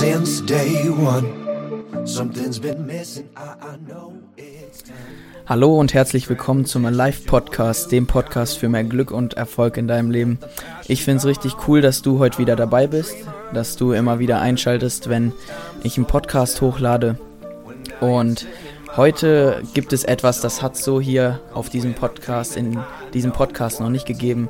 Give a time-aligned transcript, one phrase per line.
[0.00, 2.06] since day one.
[2.06, 4.96] Something's been missing, I, I know it's time.
[5.46, 9.88] Hallo und herzlich willkommen zum Alive Podcast, dem Podcast für mehr Glück und Erfolg in
[9.88, 10.38] deinem Leben.
[10.88, 13.14] Ich finde es richtig cool, dass du heute wieder dabei bist,
[13.52, 15.34] dass du immer wieder einschaltest, wenn
[15.82, 17.18] ich einen Podcast hochlade.
[18.00, 18.46] Und
[18.96, 22.78] heute gibt es etwas, das hat so hier auf diesem Podcast, in
[23.12, 24.48] diesem Podcast noch nicht gegeben.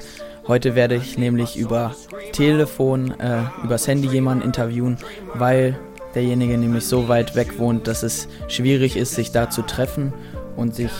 [0.50, 1.94] Heute werde ich nämlich über
[2.32, 4.98] Telefon, äh, übers Handy jemanden interviewen,
[5.34, 5.78] weil
[6.16, 10.12] derjenige nämlich so weit weg wohnt, dass es schwierig ist, sich da zu treffen
[10.56, 10.90] und sich,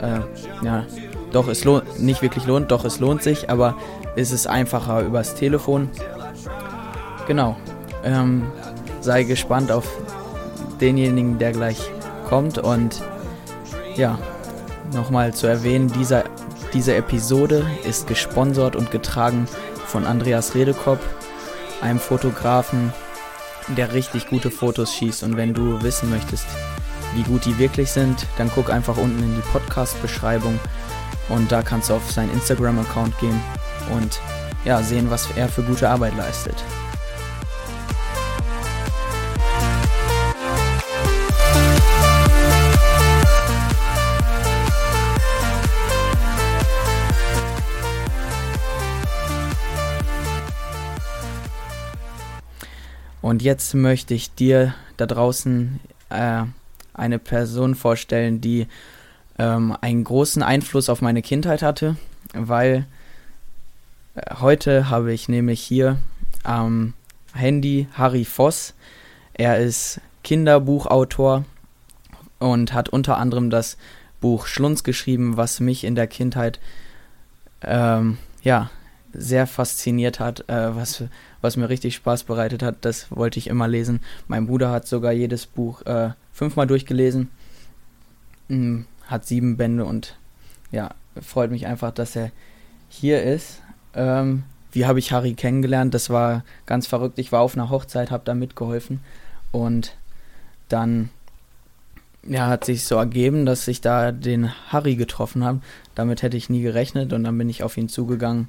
[0.00, 0.20] äh,
[0.64, 0.86] ja,
[1.32, 3.76] doch es lohnt, nicht wirklich lohnt, doch es lohnt sich, aber
[4.16, 5.90] es ist einfacher übers Telefon.
[7.26, 7.58] Genau.
[8.02, 8.46] Ähm,
[9.02, 9.86] sei gespannt auf
[10.80, 11.90] denjenigen, der gleich
[12.26, 13.02] kommt und
[13.96, 14.18] ja,
[14.94, 16.24] nochmal zu erwähnen, dieser,
[16.72, 19.48] diese Episode ist gesponsert und getragen
[19.86, 21.00] von Andreas Redekopp,
[21.80, 22.92] einem Fotografen,
[23.76, 25.22] der richtig gute Fotos schießt.
[25.22, 26.46] Und wenn du wissen möchtest,
[27.14, 30.58] wie gut die wirklich sind, dann guck einfach unten in die Podcast-Beschreibung
[31.28, 33.40] und da kannst du auf seinen Instagram-Account gehen
[33.94, 34.20] und
[34.64, 36.56] ja, sehen, was er für gute Arbeit leistet.
[53.28, 56.44] Und jetzt möchte ich dir da draußen äh,
[56.94, 58.68] eine Person vorstellen, die
[59.38, 61.98] ähm, einen großen Einfluss auf meine Kindheit hatte,
[62.32, 62.86] weil
[64.14, 65.98] äh, heute habe ich nämlich hier
[66.42, 66.94] am
[67.34, 68.72] Handy Harry Voss.
[69.34, 71.44] Er ist Kinderbuchautor
[72.38, 73.76] und hat unter anderem das
[74.22, 76.60] Buch Schlunz geschrieben, was mich in der Kindheit
[77.60, 78.70] ähm, ja
[79.12, 81.04] sehr fasziniert hat, äh, was,
[81.40, 82.76] was mir richtig Spaß bereitet hat.
[82.82, 84.00] Das wollte ich immer lesen.
[84.26, 87.28] Mein Bruder hat sogar jedes Buch äh, fünfmal durchgelesen,
[88.48, 90.16] hm, hat sieben Bände und
[90.70, 90.90] ja,
[91.20, 92.30] freut mich einfach, dass er
[92.88, 93.60] hier ist.
[93.94, 95.94] Ähm, wie habe ich Harry kennengelernt?
[95.94, 97.18] Das war ganz verrückt.
[97.18, 99.00] Ich war auf einer Hochzeit, habe da mitgeholfen
[99.50, 99.96] und
[100.68, 101.10] dann
[102.26, 105.60] ja, hat sich so ergeben, dass ich da den Harry getroffen habe.
[105.94, 108.48] Damit hätte ich nie gerechnet und dann bin ich auf ihn zugegangen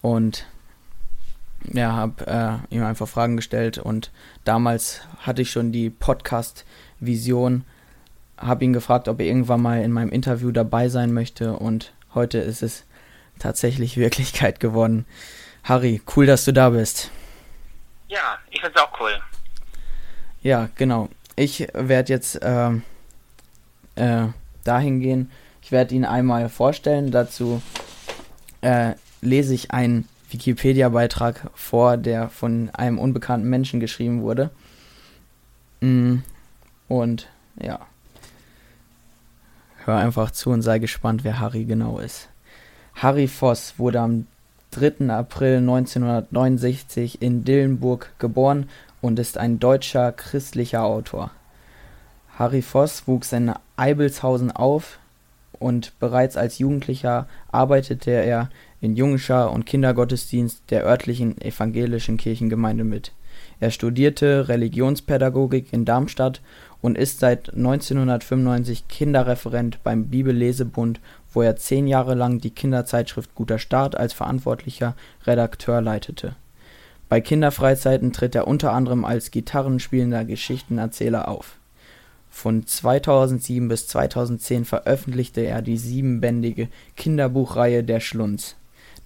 [0.00, 0.46] und
[1.72, 4.10] ja, habe äh, ihm einfach Fragen gestellt und
[4.44, 7.64] damals hatte ich schon die Podcast-Vision,
[8.38, 12.38] habe ihn gefragt, ob er irgendwann mal in meinem Interview dabei sein möchte und heute
[12.38, 12.84] ist es
[13.38, 15.06] tatsächlich Wirklichkeit geworden.
[15.62, 17.10] Harry, cool, dass du da bist.
[18.08, 19.12] Ja, ich finde es auch cool.
[20.42, 21.08] Ja, genau.
[21.36, 22.70] Ich werde jetzt äh,
[23.94, 24.26] äh,
[24.62, 25.30] dahin gehen.
[25.62, 27.10] Ich werde ihn einmal vorstellen.
[27.10, 27.62] Dazu
[28.60, 28.92] äh,
[29.22, 34.50] lese ich einen Wikipedia-Beitrag vor, der von einem unbekannten Menschen geschrieben wurde.
[35.80, 36.16] Mm,
[36.88, 37.28] und
[37.60, 37.78] ja,
[39.84, 42.28] hör einfach zu und sei gespannt, wer Harry genau ist.
[42.96, 44.26] Harry Voss wurde am
[44.72, 45.08] 3.
[45.10, 48.68] April 1969 in Dillenburg geboren
[49.00, 51.30] und ist ein deutscher christlicher Autor.
[52.38, 54.98] Harry Voss wuchs in Eibelshausen auf
[55.60, 58.50] und bereits als Jugendlicher arbeitete er
[58.84, 63.12] in Jungschar und Kindergottesdienst der örtlichen evangelischen Kirchengemeinde mit.
[63.58, 66.42] Er studierte Religionspädagogik in Darmstadt
[66.82, 71.00] und ist seit 1995 Kinderreferent beim Bibellesebund,
[71.32, 74.94] wo er zehn Jahre lang die Kinderzeitschrift Guter Start als verantwortlicher
[75.26, 76.36] Redakteur leitete.
[77.08, 81.58] Bei Kinderfreizeiten tritt er unter anderem als gitarrenspielender Geschichtenerzähler auf.
[82.28, 88.56] Von 2007 bis 2010 veröffentlichte er die siebenbändige Kinderbuchreihe Der Schlunz.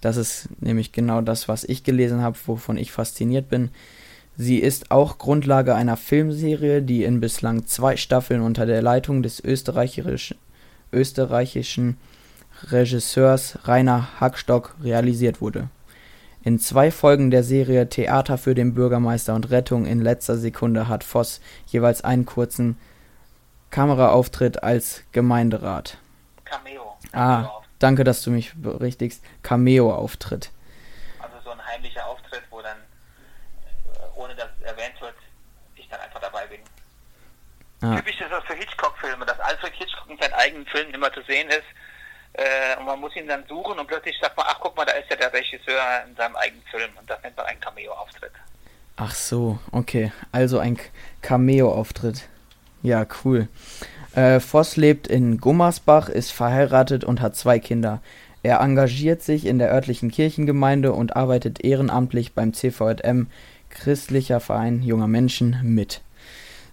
[0.01, 3.69] Das ist nämlich genau das, was ich gelesen habe, wovon ich fasziniert bin.
[4.37, 9.43] Sie ist auch Grundlage einer Filmserie, die in bislang zwei Staffeln unter der Leitung des
[9.43, 10.37] österreichischen,
[10.93, 11.97] österreichischen
[12.63, 15.69] Regisseurs Rainer Hackstock realisiert wurde.
[16.41, 21.03] In zwei Folgen der Serie Theater für den Bürgermeister und Rettung in letzter Sekunde hat
[21.03, 22.77] Voss jeweils einen kurzen
[23.71, 25.97] Kameraauftritt als Gemeinderat.
[26.45, 26.97] Cameo.
[27.11, 29.23] Ah, Danke, dass du mich berichtigst.
[29.41, 30.51] Cameo-Auftritt.
[31.19, 35.15] Also so ein heimlicher Auftritt, wo dann, äh, ohne dass es erwähnt wird,
[35.75, 36.59] ich dann einfach dabei bin.
[37.81, 37.95] Ah.
[37.95, 41.47] Typisch ist das für Hitchcock-Filme, dass Alfred Hitchcock in seinen eigenen Filmen immer zu sehen
[41.49, 41.63] ist.
[42.33, 44.91] Äh, und man muss ihn dann suchen und plötzlich sagt man, ach guck mal, da
[44.93, 46.91] ist ja der Regisseur in seinem eigenen Film.
[46.97, 48.33] Und das nennt man einen Cameo-Auftritt.
[48.97, 50.11] Ach so, okay.
[50.33, 50.77] Also ein
[51.21, 52.27] Cameo-Auftritt.
[52.81, 53.47] Ja, cool.
[54.19, 58.01] Äh, Voss lebt in Gummersbach, ist verheiratet und hat zwei Kinder.
[58.43, 63.27] Er engagiert sich in der örtlichen Kirchengemeinde und arbeitet ehrenamtlich beim CVM
[63.69, 66.01] christlicher Verein junger Menschen mit.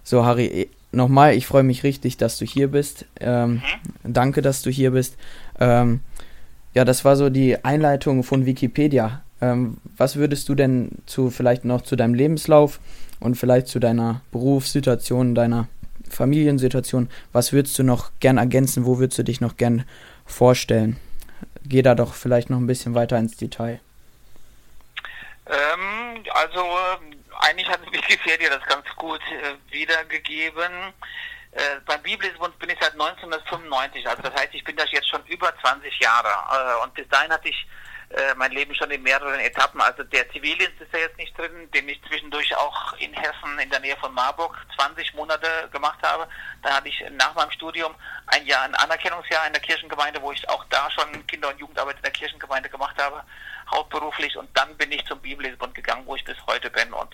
[0.03, 3.05] So, Harry, nochmal, ich freue mich richtig, dass du hier bist.
[3.21, 3.61] Ähm,
[4.03, 4.13] mhm.
[4.13, 5.15] Danke, dass du hier bist.
[5.57, 6.01] Ähm,
[6.73, 9.21] ja, das war so die Einleitung von Wikipedia.
[9.39, 12.81] Ähm, was würdest du denn zu vielleicht noch zu deinem Lebenslauf
[13.21, 15.69] und vielleicht zu deiner Berufssituation, deiner
[16.09, 18.85] Familiensituation, was würdest du noch gern ergänzen?
[18.85, 19.85] Wo würdest du dich noch gern
[20.25, 20.99] vorstellen?
[21.63, 23.79] Geh da doch vielleicht noch ein bisschen weiter ins Detail.
[25.45, 26.65] Ähm, also
[27.39, 30.93] eigentlich hat Wikipedia das ganz gut äh, wiedergegeben.
[31.51, 35.23] Äh, beim Biblisbund bin ich seit 1995, also das heißt, ich bin das jetzt schon
[35.25, 36.27] über 20 Jahre.
[36.27, 37.67] Äh, und bis dahin hatte ich
[38.09, 39.81] äh, mein Leben schon in mehreren Etappen.
[39.81, 43.69] Also der Zivildienst ist ja jetzt nicht drin, den ich zwischendurch auch in Hessen in
[43.69, 46.27] der Nähe von Marburg 20 Monate gemacht habe.
[46.63, 47.93] Da hatte ich nach meinem Studium
[48.27, 51.97] ein Jahr, ein Anerkennungsjahr in der Kirchengemeinde, wo ich auch da schon Kinder- und Jugendarbeit
[51.97, 53.23] in der Kirchengemeinde gemacht habe,
[53.71, 54.37] hauptberuflich.
[54.37, 57.13] Und dann bin ich zum Bibellesebund gegangen, wo ich bis heute bin und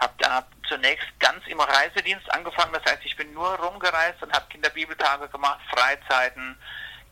[0.00, 2.72] habe da zunächst ganz im Reisedienst angefangen.
[2.72, 6.58] Das heißt, ich bin nur rumgereist und habe Kinderbibeltage gemacht, Freizeiten,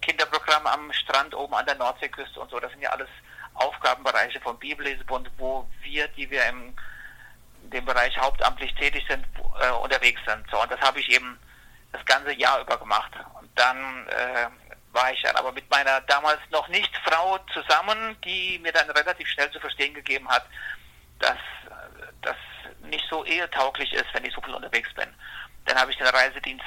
[0.03, 2.61] Kinderprogramm am Strand oben an der Nordseeküste und so.
[2.61, 3.09] Das sind ja alles
[3.55, 6.75] Aufgabenbereiche vom Bibellesebund, wo wir, die wir im
[7.73, 9.25] dem Bereich hauptamtlich tätig sind,
[9.61, 10.45] äh, unterwegs sind.
[10.51, 11.39] So, und das habe ich eben
[11.93, 13.13] das ganze Jahr über gemacht.
[13.41, 14.47] Und dann äh,
[14.93, 19.29] war ich dann aber mit meiner damals noch nicht Frau zusammen, die mir dann relativ
[19.29, 20.45] schnell zu verstehen gegeben hat,
[21.19, 21.39] dass
[22.23, 22.37] das
[22.83, 25.09] nicht so ehetauglich ist, wenn ich so viel unterwegs bin.
[25.67, 26.65] Dann habe ich den Reisedienst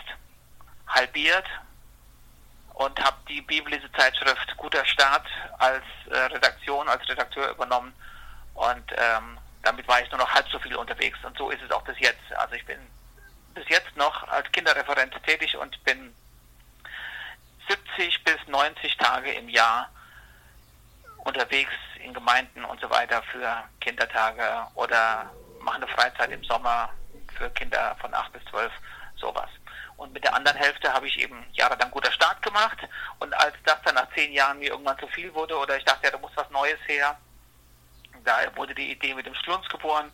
[0.87, 1.45] halbiert
[2.75, 5.25] und habe die Bibellese-Zeitschrift Guter Start
[5.59, 7.93] als äh, Redaktion, als Redakteur übernommen
[8.53, 11.71] und ähm, damit war ich nur noch halb so viel unterwegs und so ist es
[11.71, 12.33] auch bis jetzt.
[12.37, 12.77] Also ich bin
[13.53, 16.13] bis jetzt noch als Kinderreferent tätig und bin
[17.67, 19.89] 70 bis 90 Tage im Jahr
[21.19, 21.73] unterwegs
[22.03, 24.43] in Gemeinden und so weiter für Kindertage
[24.75, 25.31] oder
[25.61, 26.89] mache eine Freizeit im Sommer
[27.35, 28.71] für Kinder von 8 bis 12,
[29.15, 29.49] sowas.
[29.97, 32.77] Und mit der anderen Hälfte habe ich eben jahrelang guter Start gemacht.
[33.19, 36.05] Und als das dann nach zehn Jahren mir irgendwann zu viel wurde oder ich dachte,
[36.05, 37.17] ja, da muss was Neues her,
[38.23, 40.11] da wurde die Idee mit dem Schlunz geboren.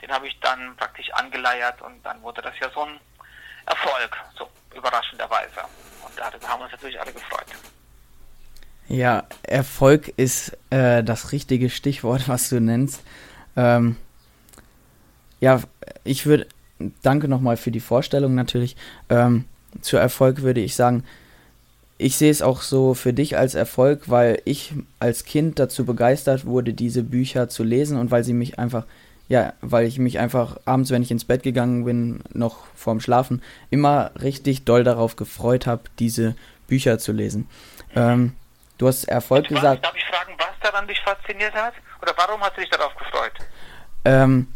[0.00, 3.00] Den habe ich dann praktisch angeleiert und dann wurde das ja so ein
[3.66, 5.62] Erfolg, so überraschenderweise.
[6.04, 7.46] Und da haben wir uns natürlich alle gefreut.
[8.86, 13.02] Ja, Erfolg ist äh, das richtige Stichwort, was du nennst.
[13.56, 13.96] Ähm,
[15.40, 15.60] ja,
[16.04, 16.46] ich würde
[17.02, 18.76] danke nochmal für die Vorstellung natürlich.
[19.08, 19.44] Ähm,
[19.80, 21.04] zu Erfolg würde ich sagen,
[21.98, 26.44] ich sehe es auch so für dich als Erfolg, weil ich als Kind dazu begeistert
[26.44, 28.84] wurde, diese Bücher zu lesen und weil sie mich einfach,
[29.28, 33.42] ja, weil ich mich einfach abends, wenn ich ins Bett gegangen bin, noch vorm Schlafen,
[33.70, 36.34] immer richtig doll darauf gefreut habe, diese
[36.66, 37.48] Bücher zu lesen.
[37.94, 38.34] Ähm,
[38.78, 39.84] du hast Erfolg gesagt.
[39.84, 41.74] Darf ich fragen, was daran dich fasziniert hat?
[42.02, 43.32] Oder warum hast du dich darauf gefreut?
[44.04, 44.48] Ähm,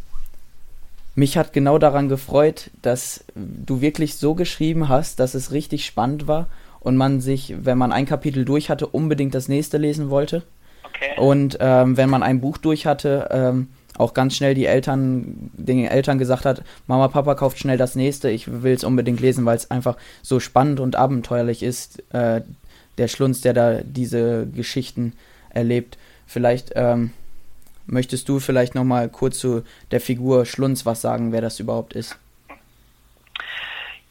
[1.19, 6.29] mich hat genau daran gefreut, dass du wirklich so geschrieben hast, dass es richtig spannend
[6.29, 6.47] war
[6.79, 10.45] und man sich, wenn man ein Kapitel durch hatte, unbedingt das nächste lesen wollte.
[10.85, 11.21] Okay.
[11.21, 13.67] Und ähm, wenn man ein Buch durch hatte, ähm,
[13.97, 18.31] auch ganz schnell die Eltern, den Eltern gesagt hat, Mama, Papa kauft schnell das nächste,
[18.31, 22.43] ich will es unbedingt lesen, weil es einfach so spannend und abenteuerlich ist, äh,
[22.97, 25.15] der Schlunz, der da diese Geschichten
[25.51, 25.99] erlebt.
[26.27, 27.11] Vielleicht ähm,
[27.91, 31.95] Möchtest du vielleicht noch mal kurz zu der Figur Schlunz was sagen, wer das überhaupt
[31.95, 32.19] ist?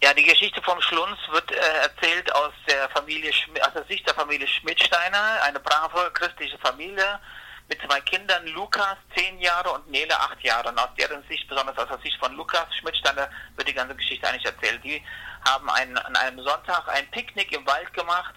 [0.02, 4.16] Ja, die Geschichte vom Schlunz wird äh, erzählt aus der Familie, aus der Sicht der
[4.16, 7.20] Familie Schmidsteiner, eine brave christliche Familie
[7.70, 10.70] mit zwei Kindern, Lukas zehn Jahre und Nele acht Jahre.
[10.70, 14.28] Und aus deren Sicht, besonders aus der Sicht von Lukas Schmidsteiner, wird die ganze Geschichte
[14.28, 14.84] eigentlich erzählt.
[14.84, 15.04] Die
[15.48, 18.34] haben einen, an einem Sonntag ein Picknick im Wald gemacht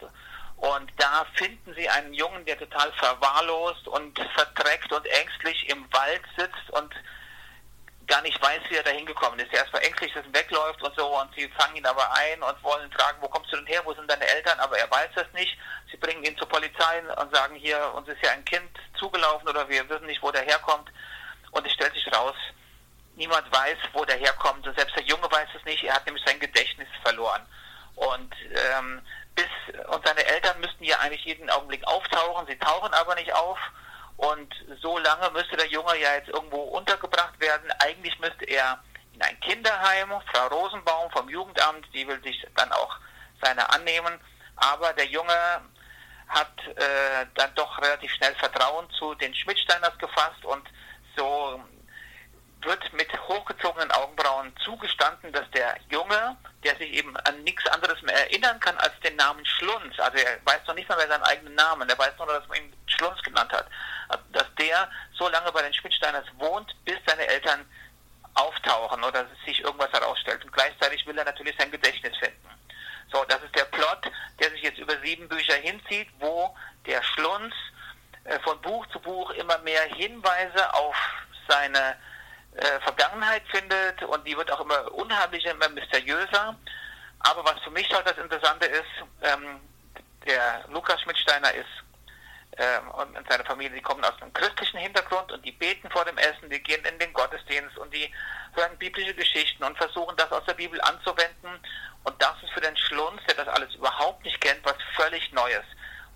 [0.61, 6.23] und da finden sie einen Jungen, der total verwahrlost und verdreckt und ängstlich im Wald
[6.37, 6.95] sitzt und
[8.07, 9.55] gar nicht weiß, wie er da hingekommen ist.
[9.55, 12.63] Er ist verängstigt, dass er wegläuft und so und sie fangen ihn aber ein und
[12.63, 15.33] wollen fragen, wo kommst du denn her, wo sind deine Eltern, aber er weiß es
[15.33, 15.57] nicht.
[15.91, 19.67] Sie bringen ihn zur Polizei und sagen, hier, uns ist ja ein Kind zugelaufen oder
[19.67, 20.91] wir wissen nicht, wo der herkommt.
[21.53, 22.37] Und es stellt sich raus,
[23.17, 26.25] niemand weiß, wo der herkommt und selbst der Junge weiß es nicht, er hat nämlich
[26.27, 27.47] sein Gedächtnis verloren.
[27.95, 28.35] Und
[28.75, 29.03] ähm,
[29.41, 33.59] bis und seine Eltern müssten ja eigentlich jeden Augenblick auftauchen, sie tauchen aber nicht auf.
[34.17, 37.71] Und so lange müsste der Junge ja jetzt irgendwo untergebracht werden.
[37.79, 38.83] Eigentlich müsste er
[39.15, 42.97] in ein Kinderheim, Frau Rosenbaum vom Jugendamt, die will sich dann auch
[43.43, 44.21] seiner annehmen.
[44.57, 45.63] Aber der Junge
[46.29, 50.69] hat äh, dann doch relativ schnell Vertrauen zu den Schmidtsteiners gefasst und
[51.17, 51.61] so
[52.63, 58.15] wird mit hochgezogenen Augenbrauen zugestanden, dass der Junge, der sich eben an nichts anderes mehr
[58.15, 61.55] erinnern kann als den Namen Schlunz, also er weiß noch nicht mal mehr seinen eigenen
[61.55, 63.67] Namen, er weiß nur, dass man ihn Schlunz genannt hat,
[64.33, 67.65] dass der so lange bei den Schmidtsteiners wohnt, bis seine Eltern
[68.35, 70.45] auftauchen oder sich irgendwas herausstellt.
[70.45, 72.49] Und gleichzeitig will er natürlich sein Gedächtnis finden.
[73.13, 77.55] So, das ist der Plot, der sich jetzt über sieben Bücher hinzieht, wo der Schlunz
[78.25, 80.97] äh, von Buch zu Buch immer mehr Hinweise auf
[81.49, 81.97] seine
[82.57, 86.57] äh, Vergangenheit findet und die wird auch immer unheimlicher, immer mysteriöser.
[87.21, 89.61] Aber was für mich halt das Interessante ist, ähm,
[90.27, 91.69] der Lukas Schmidsteiner ist
[92.57, 96.19] ähm, und seine Familie, die kommen aus einem christlichen Hintergrund und die beten vor dem
[96.19, 98.13] Essen, die gehen in den Gottesdienst und die
[98.55, 101.61] hören biblische Geschichten und versuchen das aus der Bibel anzuwenden.
[102.05, 105.65] Und das ist für den Schlunz, der das alles überhaupt nicht kennt, was völlig Neues.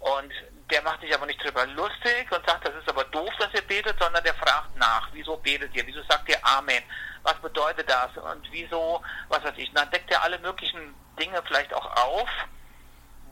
[0.01, 0.33] Und
[0.71, 3.63] der macht sich aber nicht drüber lustig und sagt, das ist aber doof, dass ihr
[3.63, 6.83] betet, sondern der fragt nach, wieso betet ihr, wieso sagt ihr Amen,
[7.23, 9.69] was bedeutet das und wieso, was weiß ich.
[9.69, 12.29] Und dann deckt er alle möglichen Dinge vielleicht auch auf,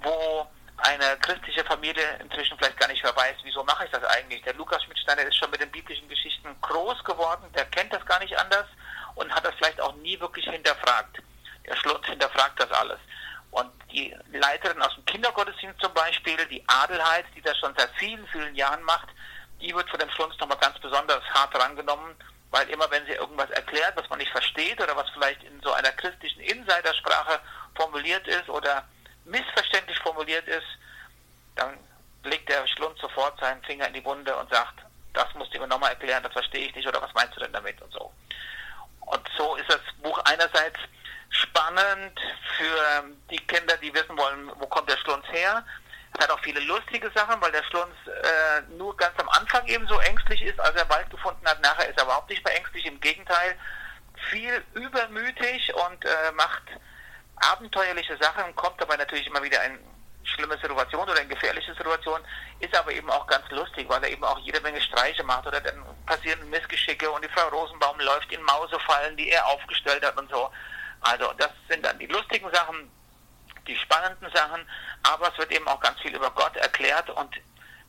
[0.03, 0.47] wo
[0.79, 4.43] eine christliche Familie inzwischen vielleicht gar nicht mehr weiß, wieso mache ich das eigentlich.
[4.43, 8.19] Der Lukas Schmidtsteiner ist schon mit den biblischen Geschichten groß geworden, der kennt das gar
[8.19, 8.67] nicht anders
[9.15, 11.23] und hat das vielleicht auch nie wirklich hinterfragt.
[11.67, 12.99] Der Schlunz hinterfragt das alles.
[13.93, 18.55] Die Leiterin aus dem Kindergottesdienst zum Beispiel, die Adelheid, die das schon seit vielen, vielen
[18.55, 19.09] Jahren macht,
[19.61, 22.17] die wird von dem Schlunz nochmal ganz besonders hart rangenommen,
[22.51, 25.73] weil immer wenn sie irgendwas erklärt, was man nicht versteht oder was vielleicht in so
[25.73, 27.41] einer christlichen Insidersprache
[27.75, 28.85] formuliert ist oder
[29.25, 30.67] missverständlich formuliert ist,
[31.57, 31.79] dann
[32.25, 34.81] legt der Schlund sofort seinen Finger in die Wunde und sagt,
[35.13, 37.53] das musst du mir nochmal erklären, das verstehe ich nicht oder was meinst du denn
[37.53, 38.13] damit und so.
[39.01, 40.79] Und so ist das Buch einerseits
[41.33, 42.21] spannend
[42.57, 45.65] für die Kinder, die wissen wollen, wo kommt der Schlunz her.
[46.15, 49.87] Es hat auch viele lustige Sachen, weil der Schlunz äh, nur ganz am Anfang eben
[49.89, 51.61] so ängstlich ist, als er Wald gefunden hat.
[51.63, 53.57] Nachher ist er überhaupt nicht mehr ängstlich, im Gegenteil,
[54.31, 56.63] viel übermütig und äh, macht
[57.37, 59.79] abenteuerliche Sachen, kommt dabei natürlich immer wieder in
[60.25, 62.21] schlimme Situation oder in gefährliche Situation,
[62.61, 65.61] ist aber eben auch ganz lustig, weil er eben auch jede Menge Streiche macht oder
[65.61, 70.31] dann passieren Missgeschicke und die Frau Rosenbaum läuft in Mausefallen, die er aufgestellt hat und
[70.31, 70.51] so.
[71.03, 72.91] Also das sind dann die lustigen Sachen,
[73.67, 74.67] die spannenden Sachen,
[75.03, 77.37] aber es wird eben auch ganz viel über Gott erklärt und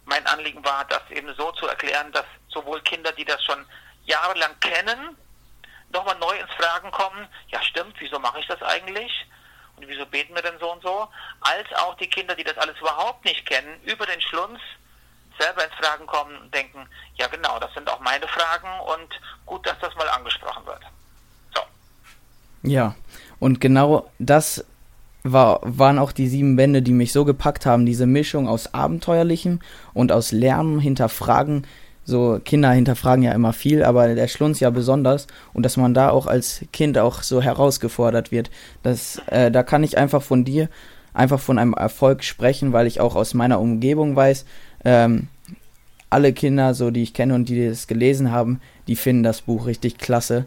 [0.06, 3.66] mein Anliegen war, das eben so zu erklären, dass sowohl Kinder, die das schon
[4.06, 5.18] jahrelang kennen,
[5.90, 9.12] nochmal neu ins Fragen kommen, ja stimmt, wieso mache ich das eigentlich?
[9.76, 11.08] Und wieso beten wir denn so und so?
[11.42, 14.60] Als auch die Kinder, die das alles überhaupt nicht kennen, über den Schlunz
[15.40, 19.66] selber ins Fragen kommen und denken, ja genau, das sind auch meine Fragen und gut,
[19.66, 20.84] dass das mal angesprochen wird.
[22.64, 22.96] Ja,
[23.40, 24.66] und genau das
[25.24, 27.86] war, waren auch die sieben Bände, die mich so gepackt haben.
[27.86, 29.60] Diese Mischung aus Abenteuerlichem
[29.94, 31.66] und aus Lernen, Hinterfragen,
[32.06, 36.10] so Kinder hinterfragen ja immer viel, aber der Schlunz ja besonders und dass man da
[36.10, 38.52] auch als Kind auch so herausgefordert wird.
[38.82, 40.70] Das, äh, da kann ich einfach von dir,
[41.14, 44.46] einfach von einem Erfolg sprechen, weil ich auch aus meiner Umgebung weiß,
[44.84, 45.28] ähm,
[46.10, 49.66] alle Kinder, so die ich kenne und die das gelesen haben, die finden das Buch
[49.66, 50.46] richtig klasse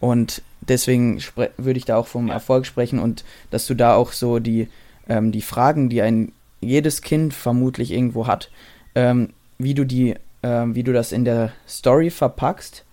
[0.00, 1.20] und deswegen
[1.56, 4.68] würde ich da auch vom Erfolg sprechen und dass du da auch so die,
[5.08, 8.50] ähm, die Fragen, die ein jedes Kind vermutlich irgendwo hat,
[8.94, 12.84] ähm, wie du die ähm, wie du das in der Story verpackst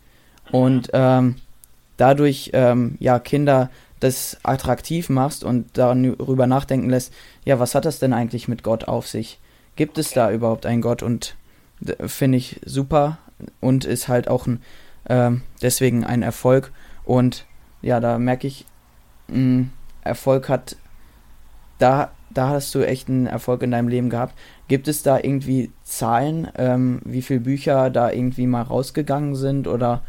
[0.52, 1.36] und ähm,
[1.98, 7.14] dadurch ähm, ja Kinder das attraktiv machst und darüber nachdenken lässt,
[7.46, 9.40] ja, was hat das denn eigentlich mit Gott auf sich?
[9.76, 11.02] Gibt es da überhaupt einen Gott?
[11.02, 11.36] Und
[12.06, 13.18] finde ich super
[13.62, 14.62] und ist halt auch ein,
[15.06, 16.72] äh, deswegen ein Erfolg.
[17.04, 17.46] Und
[17.86, 18.66] ja, da merke ich,
[19.28, 19.68] mh,
[20.04, 20.76] Erfolg hat,
[21.78, 24.34] da, da hast du echt einen Erfolg in deinem Leben gehabt.
[24.68, 30.04] Gibt es da irgendwie Zahlen, ähm, wie viele Bücher da irgendwie mal rausgegangen sind oder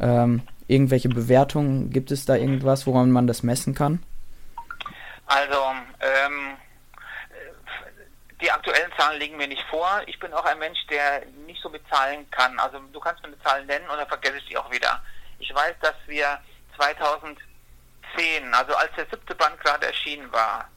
[0.00, 1.90] ähm, irgendwelche Bewertungen?
[1.90, 4.02] Gibt es da irgendwas, woran man das messen kann?
[5.26, 5.60] Also,
[6.00, 6.56] ähm,
[8.40, 10.00] die aktuellen Zahlen liegen mir nicht vor.
[10.06, 12.58] Ich bin auch ein Mensch, der nicht so mit Zahlen kann.
[12.58, 15.02] Also du kannst mir eine Zahl nennen und dann vergesse ich die auch wieder.
[15.40, 16.38] Ich weiß, dass wir
[16.78, 20.68] 2010, also als der siebte Band gerade erschienen war,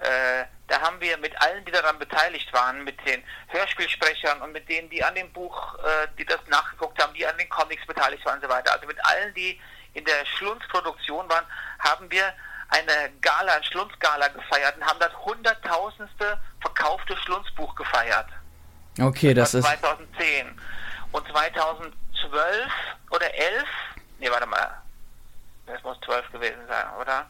[0.00, 4.68] äh, da haben wir mit allen, die daran beteiligt waren, mit den Hörspielsprechern und mit
[4.68, 8.24] denen, die an dem Buch, äh, die das nachgeguckt haben, die an den Comics beteiligt
[8.24, 9.60] waren und so weiter, also mit allen, die
[9.94, 11.44] in der Schlunzproduktion waren,
[11.78, 12.32] haben wir
[12.70, 18.28] eine Gala, ein Schlunzgala gefeiert und haben das hunderttausendste verkaufte Schlunzbuch gefeiert.
[19.00, 20.58] Okay, das, das ist 2010
[21.12, 22.72] und 2012
[23.10, 23.64] oder 11,
[24.18, 24.81] nee, warte mal,
[25.72, 27.26] das muss 12 gewesen sein, oder?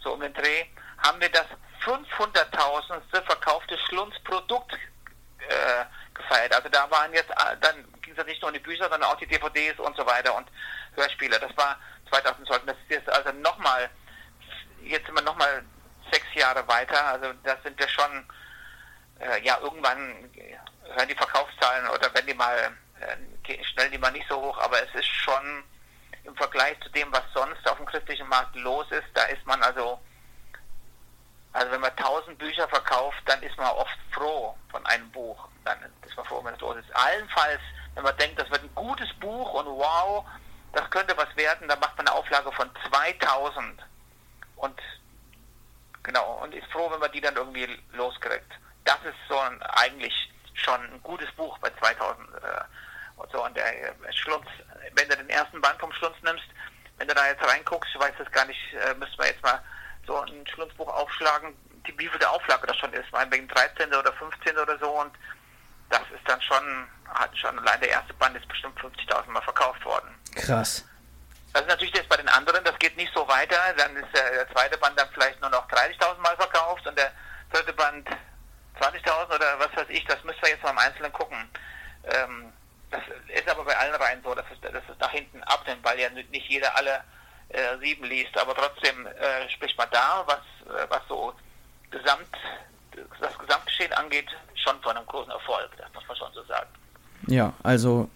[0.00, 0.66] So um den Dreh,
[0.98, 1.46] haben wir das
[1.84, 3.00] 500.000.
[3.24, 6.54] verkaufte Schlunzprodukt äh, gefeiert.
[6.54, 9.16] Also da waren jetzt, äh, dann ging es nicht nur um die Bücher, sondern auch
[9.16, 10.48] die DVDs und so weiter und
[10.94, 11.38] Hörspiele.
[11.38, 11.78] Das war
[12.10, 12.62] 2012.
[12.66, 13.88] Das ist jetzt also nochmal,
[14.82, 15.64] jetzt sind wir nochmal
[16.10, 17.04] sechs Jahre weiter.
[17.06, 18.26] Also das sind wir schon
[19.20, 20.30] äh, ja, irgendwann
[20.94, 24.82] hören die Verkaufszahlen oder wenn die mal, äh, schnell die mal nicht so hoch, aber
[24.82, 25.64] es ist schon
[26.26, 29.62] im Vergleich zu dem, was sonst auf dem christlichen Markt los ist, da ist man
[29.62, 29.98] also,
[31.52, 35.48] also wenn man 1000 Bücher verkauft, dann ist man oft froh von einem Buch.
[35.64, 36.94] Dann ist man froh, wenn es los ist.
[36.94, 37.60] Allenfalls,
[37.94, 40.24] wenn man denkt, das wird ein gutes Buch und wow,
[40.72, 43.82] das könnte was werden, dann macht man eine Auflage von 2000
[44.56, 44.80] und
[46.02, 48.52] genau, und ist froh, wenn man die dann irgendwie loskriegt.
[48.84, 50.14] Das ist so ein, eigentlich
[50.54, 52.64] schon ein gutes Buch bei 2000 äh,
[53.16, 53.44] und so.
[53.44, 54.46] Und der äh, Schlunz,
[54.92, 56.46] wenn du den ersten Band vom Schlunz nimmst,
[56.98, 59.60] wenn du da jetzt reinguckst, ich weiß das gar nicht, äh, müssen wir jetzt mal
[60.06, 61.54] so ein Schlunzbuch aufschlagen,
[61.86, 63.92] die, wie viel der Auflage das schon ist, meinetwegen 13.
[63.92, 64.56] oder 15.
[64.56, 65.12] oder so und
[65.90, 69.84] das ist dann schon, hat schon allein der erste Band ist bestimmt 50.000 Mal verkauft
[69.84, 70.08] worden.
[70.34, 70.84] Krass.
[71.52, 73.56] Das ist natürlich jetzt bei den anderen, das geht nicht so weiter.
[73.78, 77.12] Dann ist der, der zweite Band dann vielleicht nur noch 30.000 Mal verkauft und der
[77.52, 78.08] dritte Band
[78.80, 80.04] 20.000 oder was weiß ich.
[80.04, 81.48] Das müssen wir jetzt mal im Einzelnen gucken.
[82.04, 82.52] Ähm,
[82.90, 85.98] das ist aber bei allen Reihen so, dass es, dass es nach hinten abnimmt, weil
[85.98, 87.00] ja nicht jeder alle
[87.48, 88.36] äh, sieben liest.
[88.38, 91.32] Aber trotzdem äh, spricht man da, was, äh, was so
[91.90, 92.28] Gesamt,
[93.20, 95.70] das Gesamtgeschehen angeht, schon von einem großen Erfolg.
[95.78, 96.68] Das muss man schon so sagen.
[97.26, 98.08] Ja, also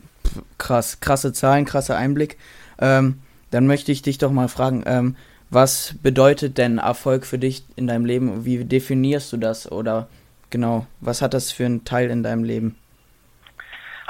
[0.59, 2.39] krass, krasse Zahlen, krasser Einblick.
[2.79, 5.17] Ähm, dann möchte ich dich doch mal fragen, ähm,
[5.51, 8.45] was bedeutet denn Erfolg für dich in deinem Leben?
[8.45, 9.71] Wie definierst du das?
[9.71, 10.09] Oder
[10.51, 12.79] genau, was hat das für einen Teil in deinem Leben?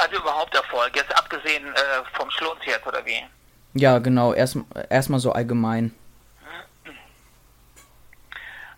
[0.01, 1.79] Also überhaupt Erfolg, jetzt abgesehen äh,
[2.15, 3.23] vom Schlons jetzt, oder wie?
[3.75, 5.95] Ja, genau, erstmal erst so allgemein.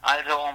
[0.02, 0.54] Also,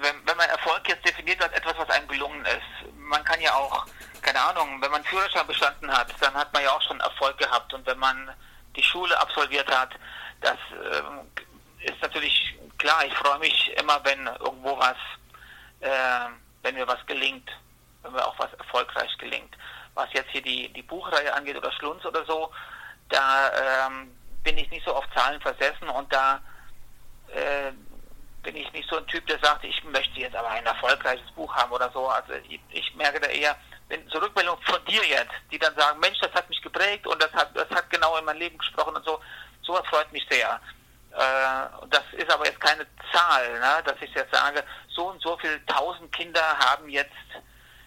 [0.00, 3.52] wenn, wenn man Erfolg jetzt definiert als etwas, was einem gelungen ist, man kann ja
[3.52, 3.86] auch
[4.22, 7.74] keine Ahnung, wenn man Führerschein bestanden hat, dann hat man ja auch schon Erfolg gehabt.
[7.74, 8.30] Und wenn man
[8.76, 9.90] die Schule absolviert hat,
[10.40, 13.04] das äh, ist natürlich klar.
[13.04, 14.96] Ich freue mich immer, wenn irgendwo was,
[15.80, 16.30] äh,
[16.62, 17.50] wenn mir was gelingt,
[18.02, 19.56] wenn mir auch was erfolgreich gelingt.
[19.94, 22.50] Was jetzt hier die, die Buchreihe angeht oder Schlunz oder so,
[23.08, 26.40] da ähm, bin ich nicht so auf Zahlen versessen und da
[27.28, 27.72] äh,
[28.42, 31.54] bin ich nicht so ein Typ, der sagt, ich möchte jetzt aber ein erfolgreiches Buch
[31.54, 32.08] haben oder so.
[32.08, 33.56] Also ich, ich merke da eher,
[33.88, 37.22] wenn so Rückmeldungen von dir jetzt, die dann sagen, Mensch, das hat mich geprägt und
[37.22, 39.20] das hat, das hat genau in mein Leben gesprochen und so,
[39.62, 40.60] sowas freut mich sehr.
[41.12, 45.36] Äh, das ist aber jetzt keine Zahl, ne, dass ich jetzt sage, so und so
[45.38, 47.12] viele tausend Kinder haben jetzt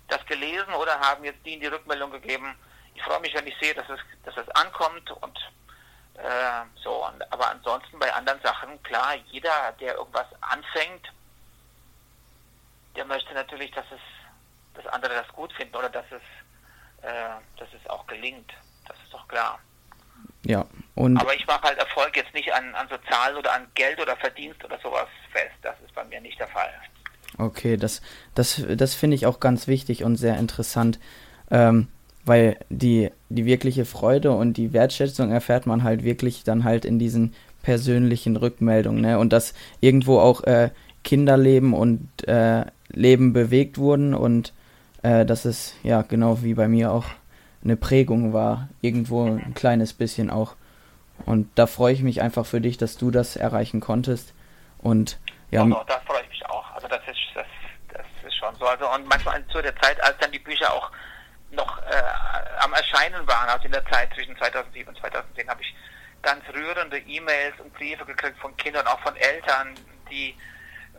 [0.07, 2.55] das gelesen oder haben jetzt die in die Rückmeldung gegeben.
[2.93, 5.37] Ich freue mich, wenn ich sehe, dass es, dass es ankommt und
[6.15, 7.05] äh, so.
[7.05, 11.11] Und, aber ansonsten bei anderen Sachen, klar, jeder, der irgendwas anfängt,
[12.95, 13.99] der möchte natürlich, dass es
[14.75, 16.21] dass andere das gut finden oder dass es,
[17.01, 18.51] äh, dass es auch gelingt.
[18.87, 19.59] Das ist doch klar.
[20.43, 20.65] Ja,
[20.95, 21.17] und.
[21.17, 24.15] Aber ich mache halt Erfolg jetzt nicht an, an so Zahlen oder an Geld oder
[24.17, 25.55] Verdienst oder sowas fest.
[25.61, 26.73] Das ist bei mir nicht der Fall.
[27.37, 28.01] Okay, das,
[28.33, 30.99] das, das finde ich auch ganz wichtig und sehr interessant,
[31.51, 31.87] ähm,
[32.23, 36.97] weil die, die wirkliche Freude und die Wertschätzung erfährt man halt wirklich dann halt in
[36.97, 39.19] diesen persönlichen Rückmeldungen, ne?
[39.19, 40.69] Und dass irgendwo auch äh,
[41.03, 44.53] Kinderleben und äh, Leben bewegt wurden und
[45.03, 47.05] äh, dass es ja genau wie bei mir auch
[47.63, 50.55] eine Prägung war, irgendwo ein kleines bisschen auch.
[51.25, 54.33] Und da freue ich mich einfach für dich, dass du das erreichen konntest.
[54.79, 55.17] Und
[55.51, 55.63] ja.
[55.63, 56.71] Also, da freue ich mich auch.
[56.75, 57.45] Also das ist das,
[57.91, 58.89] das ist schon so.
[58.89, 60.91] Und manchmal zu der Zeit, als dann die Bücher auch
[61.51, 62.03] noch äh,
[62.59, 65.73] am Erscheinen waren, also in der Zeit zwischen 2007 und 2010, habe ich
[66.21, 69.75] ganz rührende E-Mails und Briefe gekriegt von Kindern, auch von Eltern,
[70.09, 70.35] die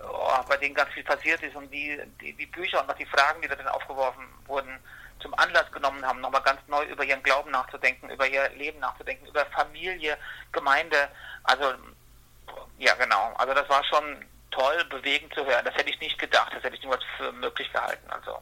[0.02, 3.06] oh, bei denen ganz viel passiert ist und die, die, die Bücher und auch die
[3.06, 4.78] Fragen, die da dann aufgeworfen wurden,
[5.20, 9.26] zum Anlass genommen haben, nochmal ganz neu über ihren Glauben nachzudenken, über ihr Leben nachzudenken,
[9.26, 10.16] über Familie,
[10.52, 11.08] Gemeinde.
[11.44, 11.74] Also,
[12.78, 13.32] ja, genau.
[13.38, 15.64] Also, das war schon toll, bewegend zu hören.
[15.64, 18.08] Das hätte ich nicht gedacht, das hätte ich niemals für möglich gehalten.
[18.08, 18.32] Also,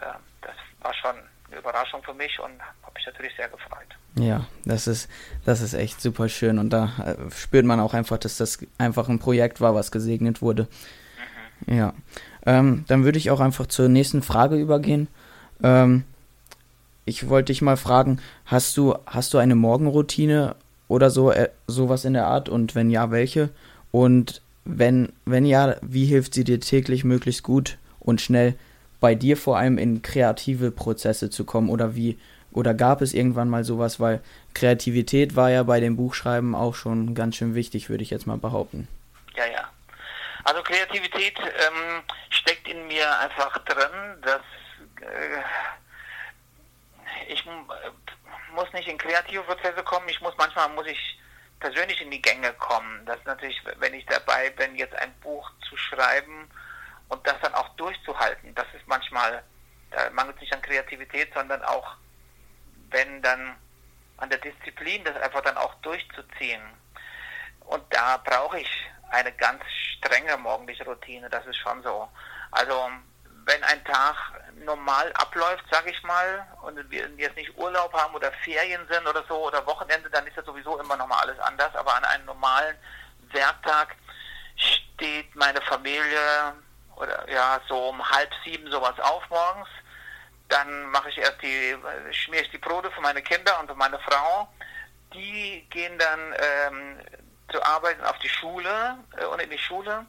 [0.00, 1.16] äh, das war schon
[1.50, 3.88] eine Überraschung für mich und habe mich natürlich sehr gefreut.
[4.16, 5.08] Ja, das ist,
[5.44, 9.08] das ist echt super schön und da äh, spürt man auch einfach, dass das einfach
[9.08, 10.68] ein Projekt war, was gesegnet wurde.
[11.66, 11.74] Mhm.
[11.74, 11.94] Ja,
[12.46, 15.08] ähm, dann würde ich auch einfach zur nächsten Frage übergehen.
[15.62, 16.04] Ähm,
[17.04, 20.54] ich wollte dich mal fragen, hast du, hast du eine Morgenroutine
[20.88, 23.50] oder so, äh, sowas in der Art und wenn ja, welche?
[23.90, 28.54] Und wenn, wenn ja, wie hilft sie dir täglich möglichst gut und schnell
[29.00, 32.18] bei dir vor allem in kreative Prozesse zu kommen oder wie
[32.52, 34.20] oder gab es irgendwann mal sowas, weil
[34.54, 38.38] Kreativität war ja bei dem Buchschreiben auch schon ganz schön wichtig, würde ich jetzt mal
[38.38, 38.88] behaupten.
[39.34, 39.70] Ja, ja.
[40.44, 44.42] Also Kreativität ähm, steckt in mir einfach drin, dass
[45.00, 45.42] äh,
[47.32, 51.18] ich äh, muss nicht in kreative Prozesse kommen, ich muss manchmal muss ich
[51.60, 53.04] persönlich in die Gänge kommen.
[53.06, 56.48] Das ist natürlich, wenn ich dabei bin, jetzt ein Buch zu schreiben
[57.08, 59.42] Und das dann auch durchzuhalten, das ist manchmal,
[59.90, 61.96] da mangelt es nicht an Kreativität, sondern auch,
[62.90, 63.56] wenn dann
[64.18, 66.62] an der Disziplin, das einfach dann auch durchzuziehen.
[67.60, 68.70] Und da brauche ich
[69.10, 69.62] eine ganz
[69.96, 72.08] strenge morgendliche Routine, das ist schon so.
[72.50, 72.90] Also
[73.48, 74.14] wenn ein Tag
[74.64, 79.24] normal abläuft, sage ich mal, und wir jetzt nicht Urlaub haben oder Ferien sind oder
[79.26, 81.74] so oder Wochenende, dann ist ja sowieso immer nochmal alles anders.
[81.74, 82.76] Aber an einem normalen
[83.32, 83.96] Werktag
[84.56, 86.54] steht meine Familie
[86.96, 89.68] oder ja so um halb sieben sowas auf morgens.
[90.48, 91.76] Dann mache ich erst die,
[92.10, 94.48] schmiere ich die Brote für meine Kinder und für meine Frau.
[95.14, 96.98] Die gehen dann ähm,
[97.50, 100.04] zu arbeiten auf die Schule äh, und in die Schule.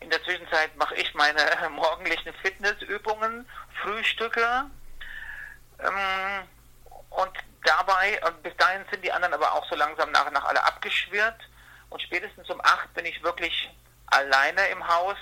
[0.00, 3.48] In der Zwischenzeit mache ich meine morgendlichen Fitnessübungen,
[3.82, 4.66] Frühstücke
[5.78, 6.48] ähm,
[7.10, 7.30] und
[7.64, 10.64] dabei, und bis dahin sind die anderen aber auch so langsam nach und nach alle
[10.64, 11.40] abgeschwirrt.
[11.90, 13.70] Und spätestens um acht bin ich wirklich
[14.06, 15.16] alleine im Haus.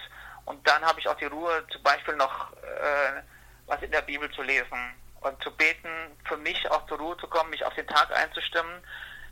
[0.44, 3.22] Und dann habe ich auch die Ruhe, zum Beispiel noch äh,
[3.66, 5.90] was in der Bibel zu lesen und zu beten,
[6.26, 8.82] für mich auch zur Ruhe zu kommen, mich auf den Tag einzustimmen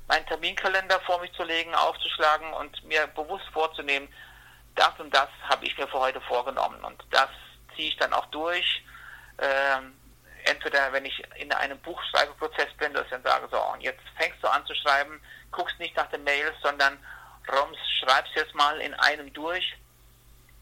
[0.09, 4.09] meinen Terminkalender vor mich zu legen, aufzuschlagen und mir bewusst vorzunehmen,
[4.77, 6.83] das und das habe ich mir für heute vorgenommen.
[6.85, 7.29] Und das
[7.75, 8.85] ziehe ich dann auch durch.
[9.39, 9.97] Ähm,
[10.45, 14.43] entweder wenn ich in einem Buchschreibeprozess bin, dass ich dann sage, so, und jetzt fängst
[14.43, 16.99] du an zu schreiben, guckst nicht nach den Mails, sondern
[17.49, 19.77] Roms, schreibst jetzt mal in einem durch.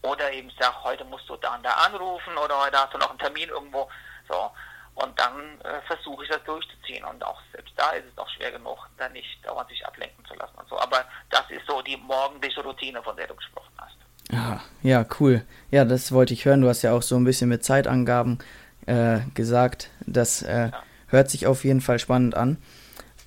[0.01, 3.09] Oder eben sag, heute musst du da und da anrufen oder heute hast du noch
[3.09, 3.89] einen Termin irgendwo.
[4.29, 4.51] So.
[4.95, 7.03] Und dann äh, versuche ich das durchzuziehen.
[7.05, 10.35] Und auch selbst da ist es noch schwer genug, dann nicht dauernd sich ablenken zu
[10.35, 10.79] lassen und so.
[10.79, 13.94] Aber das ist so die morgendliche Routine, von der du gesprochen hast.
[14.31, 15.43] Ja, ja, cool.
[15.71, 16.61] Ja, das wollte ich hören.
[16.61, 18.39] Du hast ja auch so ein bisschen mit Zeitangaben
[18.85, 19.89] äh, gesagt.
[20.05, 20.71] Das äh,
[21.07, 22.57] hört sich auf jeden Fall spannend an.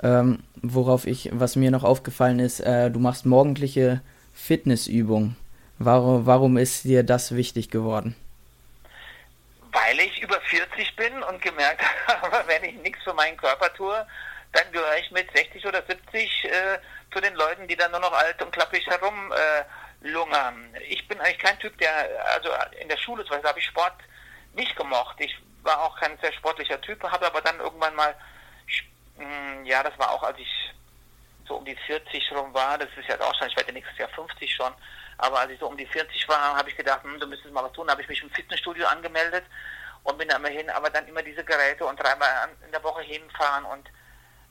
[0.03, 4.01] Ähm, worauf ich, was mir noch aufgefallen ist, äh, du machst morgendliche
[4.33, 5.37] Fitnessübungen.
[5.79, 8.15] Warum, warum ist dir das wichtig geworden?
[9.73, 14.07] weil ich über 40 bin und gemerkt habe, wenn ich nichts für meinen Körper tue,
[14.53, 16.79] dann gehöre ich mit 60 oder 70 äh,
[17.13, 19.65] zu den Leuten, die dann nur noch alt und klappig herum äh,
[20.01, 20.75] lungern.
[20.89, 21.91] Ich bin eigentlich kein Typ, der,
[22.35, 23.95] also in der Schule zum Beispiel habe ich Sport
[24.55, 25.17] nicht gemocht.
[25.19, 28.15] Ich war auch kein sehr sportlicher Typ, habe aber dann irgendwann mal,
[29.17, 30.73] hm, ja, das war auch, als ich
[31.47, 34.09] so um die 40 rum war, das ist ja auch schon, ich werde nächstes Jahr
[34.11, 34.73] 50 schon,
[35.19, 37.65] aber als ich so um die 40 war, habe ich gedacht, hm, du müsstest mal
[37.65, 37.91] was tun.
[37.91, 39.45] Habe ich mich im Fitnessstudio angemeldet
[40.05, 43.03] und bin da immer hin, aber dann immer diese Geräte und dreimal in der Woche
[43.03, 43.89] hinfahren und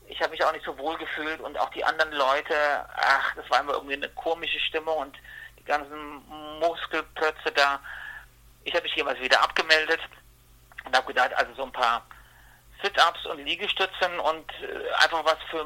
[0.10, 2.56] ich habe mich auch nicht so wohl gefühlt und auch die anderen Leute,
[2.96, 5.18] ach, das war immer irgendwie eine komische Stimmung und
[5.60, 6.24] die ganzen
[6.60, 7.80] Muskelplötze da.
[8.64, 10.00] Ich habe mich jemals wieder abgemeldet
[10.86, 12.06] und habe gedacht, also so ein paar
[12.82, 15.66] Sit-ups und Liegestützen und äh, einfach was für,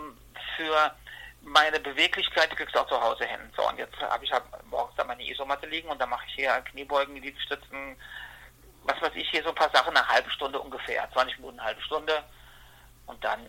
[0.55, 0.95] für
[1.41, 3.39] meine Beweglichkeit, die kriegst du auch zu Hause hin.
[3.55, 6.35] So, und jetzt habe ich halt morgens da meine Isomatte liegen und dann mache ich
[6.35, 7.97] hier Kniebeugen, Liegestützen,
[8.83, 11.67] was weiß ich, hier so ein paar Sachen, eine halbe Stunde ungefähr, 20 Minuten, eine
[11.67, 12.23] halbe Stunde.
[13.07, 13.39] Und dann,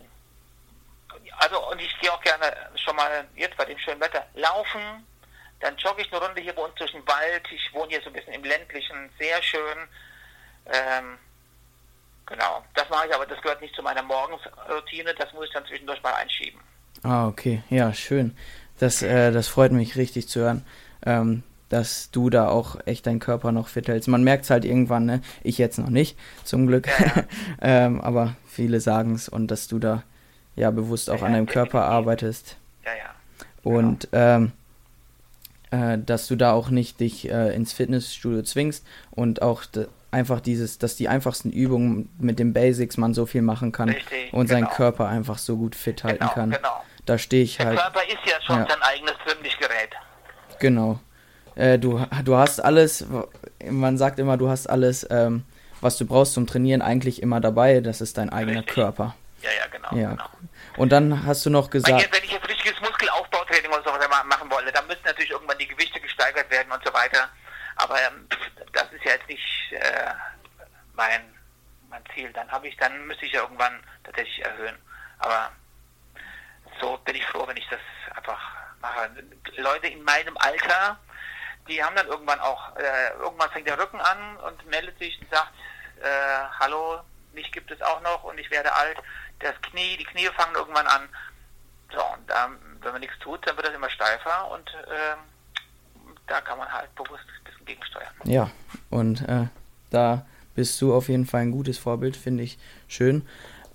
[1.39, 2.45] also, und ich gehe auch gerne
[2.75, 5.05] schon mal jetzt bei dem schönen Wetter laufen.
[5.59, 7.43] Dann jogge ich eine Runde hier bei uns durch den Wald.
[7.51, 9.77] Ich wohne hier so ein bisschen im ländlichen, sehr schön.
[10.65, 11.17] Ähm,
[12.25, 15.13] genau, das mache ich, aber das gehört nicht zu meiner Morgensroutine.
[15.15, 16.59] Das muss ich dann zwischendurch mal einschieben.
[17.03, 17.63] Ah, okay.
[17.69, 18.37] Ja, schön.
[18.79, 20.65] Das, äh, das freut mich richtig zu hören,
[21.05, 24.07] ähm, dass du da auch echt deinen Körper noch fit hältst.
[24.07, 25.21] Man merkt es halt irgendwann, ne?
[25.43, 26.87] Ich jetzt noch nicht, zum Glück.
[27.65, 30.03] Ähm, aber viele sagen es und dass du da
[30.55, 32.57] ja bewusst auch ja, an deinem Körper arbeitest.
[32.85, 33.13] Ja, ja.
[33.63, 33.77] Genau.
[33.77, 34.51] Und ähm,
[35.71, 39.63] äh, dass du da auch nicht dich äh, ins Fitnessstudio zwingst und auch
[40.11, 44.31] einfach dieses, dass die einfachsten Übungen mit den Basics man so viel machen kann Richtig,
[44.31, 44.59] und genau.
[44.59, 46.51] seinen Körper einfach so gut fit halten genau, kann.
[46.51, 46.83] Genau.
[47.05, 47.77] Da stehe ich Der halt.
[47.77, 48.67] Der Körper ist ja schon ja.
[48.69, 49.89] sein eigenes Trimmlichtgerät.
[50.59, 50.99] Genau.
[51.55, 53.05] Äh, du, du hast alles,
[53.69, 55.43] man sagt immer, du hast alles, ähm,
[55.81, 57.81] was du brauchst zum Trainieren, eigentlich immer dabei.
[57.81, 58.75] Das ist dein eigener Richtig.
[58.75, 59.15] Körper.
[59.41, 60.01] Ja, ja, genau.
[60.01, 60.11] Ja.
[60.11, 60.29] genau.
[60.77, 62.11] Und dann hast du noch gesagt.
[62.11, 65.99] Wenn ich jetzt richtiges Muskelaufbautraining oder sowas machen wolle, dann müssen natürlich irgendwann die Gewichte
[65.99, 67.29] gesteigert werden und so weiter.
[67.75, 68.27] Aber ähm,
[68.71, 70.13] das ist ja jetzt nicht äh,
[70.93, 71.21] mein,
[71.89, 72.31] mein Ziel.
[72.33, 74.77] Dann habe ich, dann müsste ich ja irgendwann tatsächlich erhöhen.
[75.19, 75.51] Aber
[76.81, 77.79] so bin ich froh, wenn ich das
[78.15, 78.39] einfach
[78.81, 79.09] mache.
[79.57, 80.99] Leute in meinem Alter,
[81.67, 85.29] die haben dann irgendwann auch, äh, irgendwann fängt der Rücken an und meldet sich und
[85.31, 85.53] sagt,
[86.01, 87.01] äh, hallo,
[87.33, 88.97] mich gibt es auch noch und ich werde alt.
[89.43, 91.01] Das Knie, die Knie fangen irgendwann an.
[91.91, 92.49] So, und da,
[92.81, 95.15] wenn man nichts tut, dann wird das immer steifer und äh,
[96.27, 98.13] da kann man halt bewusst ein bisschen gegensteuern.
[98.23, 98.49] Ja,
[98.89, 99.47] und äh,
[99.91, 100.25] da
[100.55, 103.27] bist du auf jeden Fall ein gutes Vorbild, finde ich schön.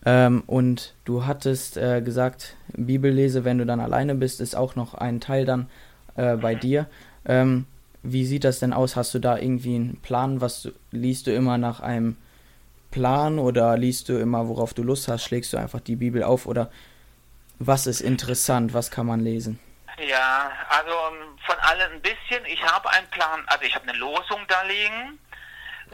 [0.05, 4.95] Ähm, und du hattest äh, gesagt, Bibellese, wenn du dann alleine bist, ist auch noch
[4.95, 5.69] ein Teil dann
[6.17, 6.61] äh, bei mhm.
[6.61, 6.87] dir.
[7.25, 7.67] Ähm,
[8.03, 8.97] wie sieht das denn aus?
[8.97, 10.41] Hast du da irgendwie einen Plan?
[10.41, 12.17] Was du, liest du immer nach einem
[12.99, 15.23] Plan oder liest du immer, worauf du Lust hast?
[15.23, 16.69] Schlägst du einfach die Bibel auf oder
[17.61, 18.75] was ist interessant?
[18.75, 19.61] Was kann man lesen?
[20.05, 22.45] Ja, also ähm, von allen ein bisschen.
[22.47, 25.17] Ich habe einen Plan, also ich habe eine Losung da liegen.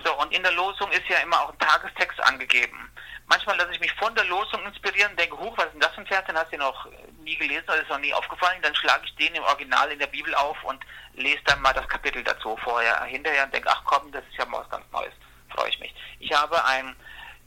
[0.02, 2.90] So, und in der Losung ist ja immer auch ein Tagestext angegeben.
[3.26, 6.00] Manchmal lasse ich mich von der Losung inspirieren denke, huch, was ist denn das für
[6.00, 6.24] ein Vers?
[6.26, 6.88] Den hast du noch
[7.22, 8.62] nie gelesen oder ist noch nie aufgefallen.
[8.62, 10.80] Dann schlage ich den im Original in der Bibel auf und
[11.16, 14.46] lese dann mal das Kapitel dazu vorher, hinterher und denke, ach komm, das ist ja
[14.46, 15.12] mal was ganz Neues.
[15.54, 15.94] Freue ich mich.
[16.18, 16.96] Ich habe ein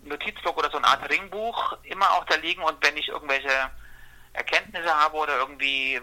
[0.04, 3.70] Notizblock oder so eine Art Ringbuch immer auch da liegen und wenn ich irgendwelche
[4.34, 6.02] Erkenntnisse habe oder irgendwie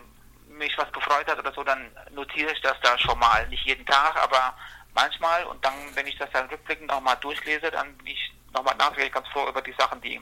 [0.49, 3.47] mich was gefreut hat oder so, dann notiere ich das da schon mal.
[3.49, 4.55] Nicht jeden Tag, aber
[4.95, 5.45] manchmal.
[5.45, 9.29] Und dann, wenn ich das dann rückblickend nochmal durchlese, dann bin ich nochmal nachträglich ganz
[9.29, 10.17] froh über die Sachen, die,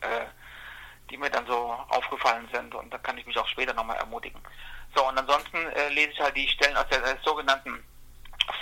[0.00, 0.26] äh,
[1.10, 2.74] die mir dann so aufgefallen sind.
[2.74, 4.40] Und da kann ich mich auch später nochmal ermutigen.
[4.94, 7.82] So, und ansonsten äh, lese ich halt die Stellen aus der, der sogenannten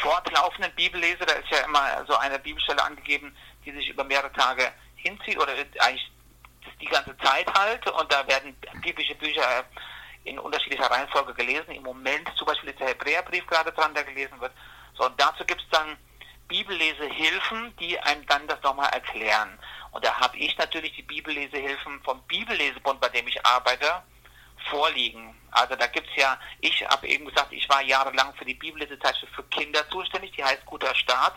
[0.01, 1.25] fortlaufenden Bibellese.
[1.27, 5.53] Da ist ja immer so eine Bibelstelle angegeben, die sich über mehrere Tage hinzieht oder
[5.53, 6.11] eigentlich
[6.81, 7.87] die ganze Zeit halt.
[7.89, 9.65] Und da werden biblische Bücher
[10.25, 11.73] in unterschiedlicher Reihenfolge gelesen.
[11.73, 14.53] Im Moment zum Beispiel ist der Hebräerbrief gerade dran, der gelesen wird.
[14.95, 15.97] So, und dazu gibt es dann
[16.49, 19.59] Bibellesehilfen, die einem dann das nochmal erklären.
[19.93, 24.03] Und da habe ich natürlich die Bibellesehilfen vom Bibellesebund, bei dem ich arbeite,
[24.71, 25.35] vorliegen.
[25.51, 29.35] Also da gibt es ja, ich habe eben gesagt, ich war jahrelang für die Bibellesezeitschrift
[29.35, 31.35] für Kinder zuständig, die heißt Guter Start.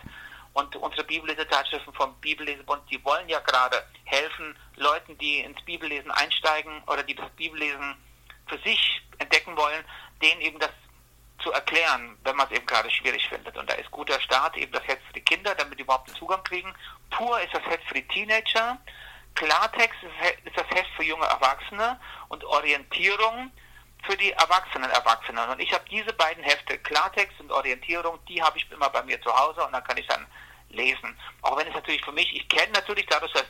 [0.54, 6.82] Und unsere Bibellesezeitschriften vom Bibellesebund, die wollen ja gerade helfen, Leuten, die ins Bibellesen einsteigen
[6.86, 7.96] oder die das Bibellesen
[8.46, 9.84] für sich entdecken wollen,
[10.20, 10.70] denen eben das
[11.42, 13.56] zu erklären, wenn man es eben gerade schwierig findet.
[13.56, 16.14] Und da ist guter Start eben das Heft für die Kinder, damit die überhaupt den
[16.14, 16.72] Zugang kriegen.
[17.10, 18.78] Pur ist das Heft für die Teenager.
[19.34, 19.98] Klartext
[20.44, 21.98] ist das Heft für junge Erwachsene
[22.32, 23.52] und Orientierung
[24.04, 25.48] für die erwachsenen Erwachsenen.
[25.50, 29.20] Und ich habe diese beiden Hefte, Klartext und Orientierung, die habe ich immer bei mir
[29.20, 30.26] zu Hause und dann kann ich dann
[30.70, 31.16] lesen.
[31.42, 33.44] Auch wenn es natürlich für mich, ich kenne natürlich dadurch, dass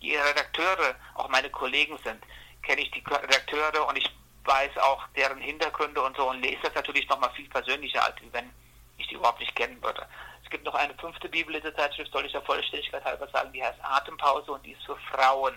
[0.00, 2.22] die Redakteure auch meine Kollegen sind,
[2.62, 4.10] kenne ich die Redakteure und ich
[4.44, 8.50] weiß auch deren Hintergründe und so und lese das natürlich nochmal viel persönlicher, als wenn
[8.96, 10.06] ich die überhaupt nicht kennen würde.
[10.42, 14.52] Es gibt noch eine fünfte Bibellesezeitschrift, soll ich der Vollständigkeit halber sagen, die heißt Atempause
[14.52, 15.54] und die ist für Frauen.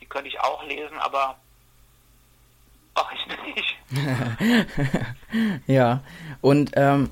[0.00, 1.38] Die könnte ich auch lesen, aber
[2.96, 3.76] mache ich nicht.
[5.66, 6.02] ja,
[6.40, 7.10] und ähm,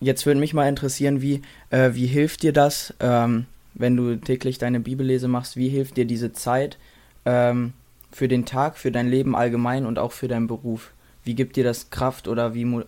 [0.00, 4.58] jetzt würde mich mal interessieren, wie, äh, wie hilft dir das, ähm, wenn du täglich
[4.58, 6.78] deine Bibellese machst, wie hilft dir diese Zeit,
[7.24, 7.72] ähm,
[8.12, 10.92] für den Tag, für dein Leben allgemein und auch für deinen Beruf?
[11.24, 12.84] Wie gibt dir das Kraft oder wie,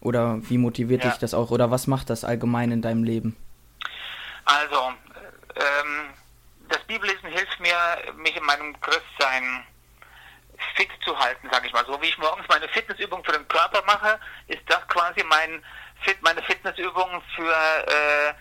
[0.00, 1.10] oder wie motiviert ja.
[1.10, 3.36] dich das auch oder was macht das allgemein in deinem Leben?
[4.44, 4.92] Also,
[5.56, 6.14] ähm,
[6.68, 7.76] das Bibellesen hilft mir,
[8.16, 9.64] mich in meinem Christsein
[10.76, 11.84] fit zu halten, sage ich mal.
[11.86, 14.18] So wie ich morgens meine Fitnessübung für den Körper mache,
[14.48, 15.64] ist das quasi mein
[16.02, 17.54] Fit, meine Fitnessübung für,
[17.86, 18.34] äh,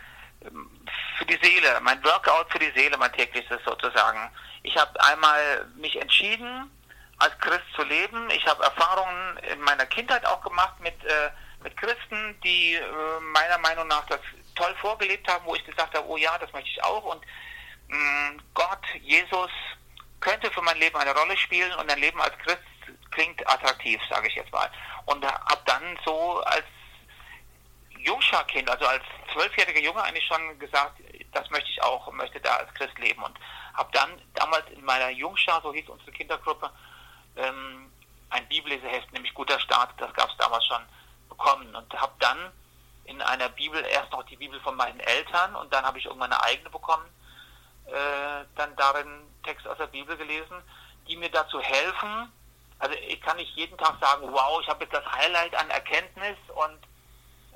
[1.17, 4.31] für die Seele, mein Workout für die Seele, mein tägliches sozusagen.
[4.63, 6.69] Ich habe einmal mich entschieden,
[7.17, 8.29] als Christ zu leben.
[8.31, 11.29] Ich habe Erfahrungen in meiner Kindheit auch gemacht mit, äh,
[11.63, 14.19] mit Christen, die äh, meiner Meinung nach das
[14.55, 17.03] toll vorgelebt haben, wo ich gesagt habe, oh ja, das möchte ich auch.
[17.03, 17.21] Und
[17.87, 19.51] mh, mm, Gott, Jesus
[20.19, 22.59] könnte für mein Leben eine Rolle spielen und ein Leben als Christ
[23.11, 24.69] klingt attraktiv, sage ich jetzt mal.
[25.05, 26.65] Und habe dann so als
[27.97, 29.03] Jungscharkind, also als
[29.33, 31.01] zwölfjähriger Junge eigentlich schon gesagt,
[31.33, 33.21] das möchte ich auch, möchte da als Christ leben.
[33.23, 33.37] Und
[33.73, 36.69] habe dann damals in meiner Jungschar, so hieß unsere Kindergruppe,
[37.35, 37.91] ähm,
[38.29, 40.81] ein Bibelleseheft, nämlich Guter Start, das gab es damals schon,
[41.29, 41.75] bekommen.
[41.75, 42.51] Und habe dann
[43.05, 46.31] in einer Bibel erst noch die Bibel von meinen Eltern und dann habe ich irgendwann
[46.31, 47.05] eine eigene bekommen,
[47.89, 50.61] äh, dann darin Text aus der Bibel gelesen,
[51.07, 52.31] die mir dazu helfen.
[52.79, 56.37] Also ich kann nicht jeden Tag sagen, wow, ich habe jetzt das Highlight an Erkenntnis
[56.47, 56.79] und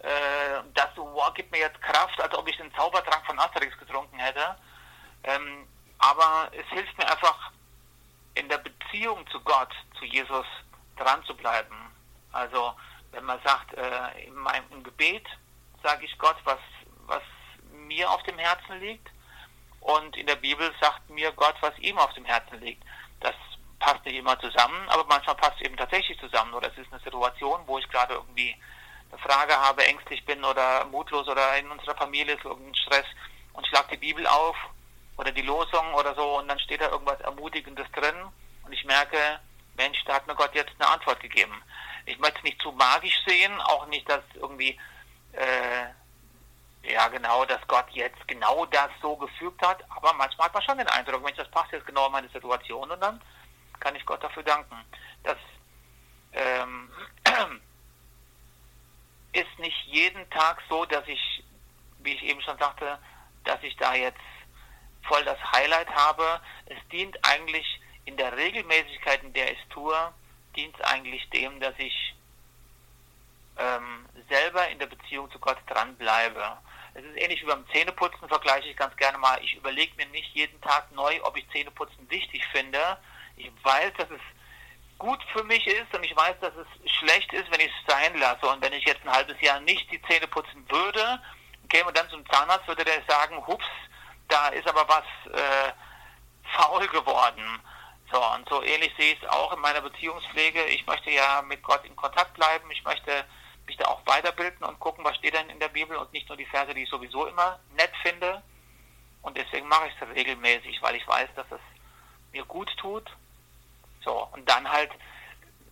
[0.04, 4.20] äh, das wow, gibt mir jetzt Kraft, als ob ich den Zaubertrank von Asterix getrunken
[4.20, 4.56] hätte.
[5.24, 5.68] Ähm,
[6.00, 7.52] aber es hilft mir einfach
[8.36, 10.46] in der Beziehung zu Gott, zu Jesus
[10.98, 11.76] dran zu bleiben.
[12.34, 12.74] Also
[13.12, 15.26] wenn man sagt, äh, in meinem Gebet
[15.84, 16.60] sage ich Gott, was,
[17.06, 17.22] was
[17.72, 19.08] mir auf dem Herzen liegt.
[19.84, 22.84] Und in der Bibel sagt mir Gott, was ihm auf dem Herzen liegt.
[23.20, 23.36] Das
[23.80, 26.54] passt nicht immer zusammen, aber manchmal passt es eben tatsächlich zusammen.
[26.54, 28.56] Oder es ist eine Situation, wo ich gerade irgendwie
[29.12, 33.06] eine Frage habe, ängstlich bin oder mutlos oder in unserer Familie ist irgendein Stress
[33.54, 34.56] und schlage die Bibel auf
[35.18, 38.16] oder die Losung oder so und dann steht da irgendwas Ermutigendes drin
[38.66, 39.18] und ich merke,
[39.76, 41.62] Mensch, da hat mir Gott jetzt eine Antwort gegeben.
[42.06, 44.80] Ich möchte es nicht zu magisch sehen, auch nicht, dass irgendwie,
[45.34, 45.86] äh,
[46.84, 50.78] ja genau, dass Gott jetzt genau das so gefügt hat, aber manchmal hat man schon
[50.78, 53.22] den Eindruck, Mensch, das passt jetzt genau in meine Situation und dann
[53.80, 54.76] kann ich Gott dafür danken.
[55.24, 55.38] Das,
[56.34, 56.92] ähm,
[59.34, 61.44] ist nicht jeden Tag so, dass ich,
[62.00, 63.00] wie ich eben schon sagte,
[63.44, 64.20] dass ich da jetzt
[65.04, 66.40] voll das Highlight habe.
[66.66, 70.14] Es dient eigentlich in der Regelmäßigkeit, in der ich es tue,
[70.56, 72.16] dient es eigentlich dem, dass ich
[73.58, 76.58] ähm, selber in der Beziehung zu Gott dranbleibe.
[76.96, 79.40] Es ist ähnlich wie beim Zähneputzen, vergleiche ich ganz gerne mal.
[79.44, 82.98] Ich überlege mir nicht jeden Tag neu, ob ich Zähneputzen wichtig finde.
[83.36, 84.22] Ich weiß, dass es
[85.00, 88.18] gut für mich ist und ich weiß, dass es schlecht ist, wenn ich es sein
[88.20, 88.48] lasse.
[88.48, 91.20] Und wenn ich jetzt ein halbes Jahr nicht die Zähne putzen würde,
[91.70, 93.66] käme dann zum Zahnarzt, würde der sagen, hups,
[94.28, 95.72] da ist aber was äh,
[96.56, 97.44] faul geworden.
[98.12, 100.64] So, und so ähnlich sehe ich es auch in meiner Beziehungspflege.
[100.66, 102.70] Ich möchte ja mit Gott in Kontakt bleiben.
[102.70, 103.26] Ich möchte
[103.66, 106.38] mich da auch weiterbilden und gucken, was steht denn in der Bibel und nicht nur
[106.38, 108.42] die Verse, die ich sowieso immer nett finde.
[109.22, 111.62] Und deswegen mache ich es regelmäßig, weil ich weiß, dass es
[112.32, 113.10] mir gut tut.
[114.04, 114.92] So, und dann halt,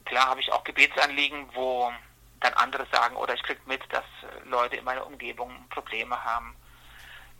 [0.05, 1.91] klar habe ich auch Gebetsanliegen, wo
[2.39, 4.05] dann andere sagen, oder ich kriege mit, dass
[4.45, 6.55] Leute in meiner Umgebung Probleme haben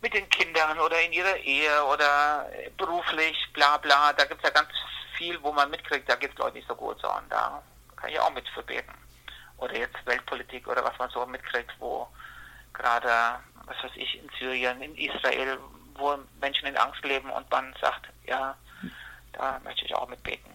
[0.02, 4.12] mit den Kindern oder in ihrer Ehe oder beruflich, bla bla.
[4.12, 4.68] Da gibt es ja ganz
[5.16, 7.62] viel, wo man mitkriegt, da geht es Leute nicht so gut, so und da
[7.96, 8.92] kann ich auch mit verbeten.
[9.62, 12.08] Oder jetzt Weltpolitik oder was man so mitkriegt, wo
[12.74, 15.56] gerade, was weiß ich, in Syrien, in Israel,
[15.94, 18.56] wo Menschen in Angst leben und man sagt, ja,
[19.32, 20.50] da möchte ich auch mitbeten.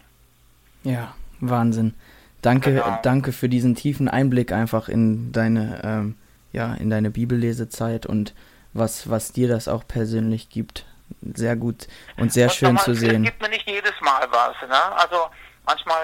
[0.83, 1.95] Ja, Wahnsinn.
[2.41, 2.99] Danke, genau.
[3.01, 6.17] danke für diesen tiefen Einblick einfach in deine, ähm,
[6.51, 8.33] ja, in deine Bibellesezeit und
[8.73, 10.85] was, was dir das auch persönlich gibt.
[11.21, 13.23] Sehr gut und sehr und schön mal, zu sehen.
[13.23, 14.97] Es gibt mir nicht jedes Mal was, ne?
[14.97, 15.29] Also
[15.67, 16.03] manchmal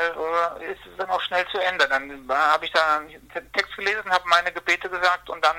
[0.60, 1.88] äh, ist es dann auch schnell zu Ende.
[1.88, 5.56] Dann äh, habe ich da einen Text gelesen, habe meine Gebete gesagt und dann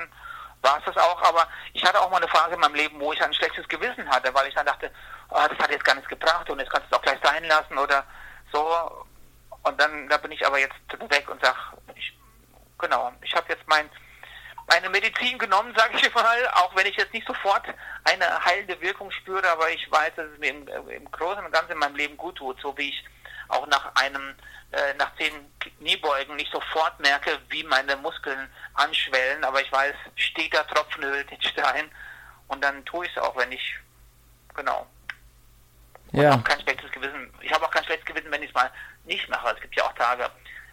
[0.61, 1.21] war es das auch.
[1.23, 4.07] Aber ich hatte auch mal eine Phase in meinem Leben, wo ich ein schlechtes Gewissen
[4.09, 4.89] hatte, weil ich dann dachte,
[5.29, 7.43] oh, das hat jetzt gar nichts gebracht und jetzt kannst du es auch gleich sein
[7.45, 8.05] lassen oder
[8.53, 9.05] so.
[9.63, 10.75] Und dann da bin ich aber jetzt
[11.09, 11.57] weg und sage,
[12.77, 13.89] genau, ich habe jetzt mein
[14.67, 17.63] meine Medizin genommen, sage ich mal, auch wenn ich jetzt nicht sofort
[18.03, 21.73] eine heilende Wirkung spüre, aber ich weiß, dass es mir im, im Großen und Ganzen
[21.73, 23.05] in meinem Leben gut tut, so wie ich
[23.47, 24.35] auch nach einem,
[24.71, 30.53] äh, nach zehn Kniebeugen nicht sofort merke, wie meine Muskeln anschwellen, aber ich weiß, steht
[30.53, 31.89] da Tropfen höhlt den Stein
[32.47, 33.75] und dann tue ich es auch, wenn ich,
[34.55, 34.87] genau.
[36.11, 36.37] Und ja.
[36.37, 37.33] kein schlechtes Gewissen.
[37.41, 38.71] Ich habe auch kein schlechtes Gewissen, wenn ich es mal
[39.05, 39.53] nicht mache.
[39.53, 40.29] Es gibt ja auch Tage,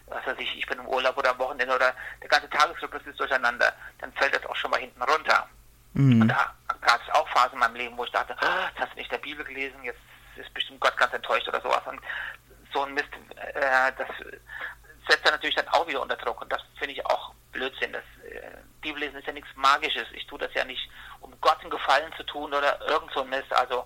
[0.07, 3.19] was weiß ich, ich bin im Urlaub oder am Wochenende oder der ganze Tagesrhythmus ist
[3.19, 5.47] durcheinander, dann fällt das auch schon mal hinten runter.
[5.93, 6.21] Mhm.
[6.21, 8.93] Und da gab es auch Phasen in meinem Leben, wo ich dachte, oh, jetzt hast
[8.93, 9.99] du nicht der Bibel gelesen, jetzt
[10.35, 11.81] ist bestimmt Gott ganz enttäuscht oder sowas.
[11.85, 11.99] Und
[12.73, 14.07] so ein Mist, äh, das
[15.07, 17.93] setzt dann natürlich dann auch wieder unter Druck und das finde ich auch Blödsinn.
[17.93, 20.07] Das äh, Bibellesen ist ja nichts Magisches.
[20.13, 20.89] Ich tue das ja nicht,
[21.21, 23.51] um Gott einen Gefallen zu tun oder irgend so ein Mist.
[23.53, 23.85] Also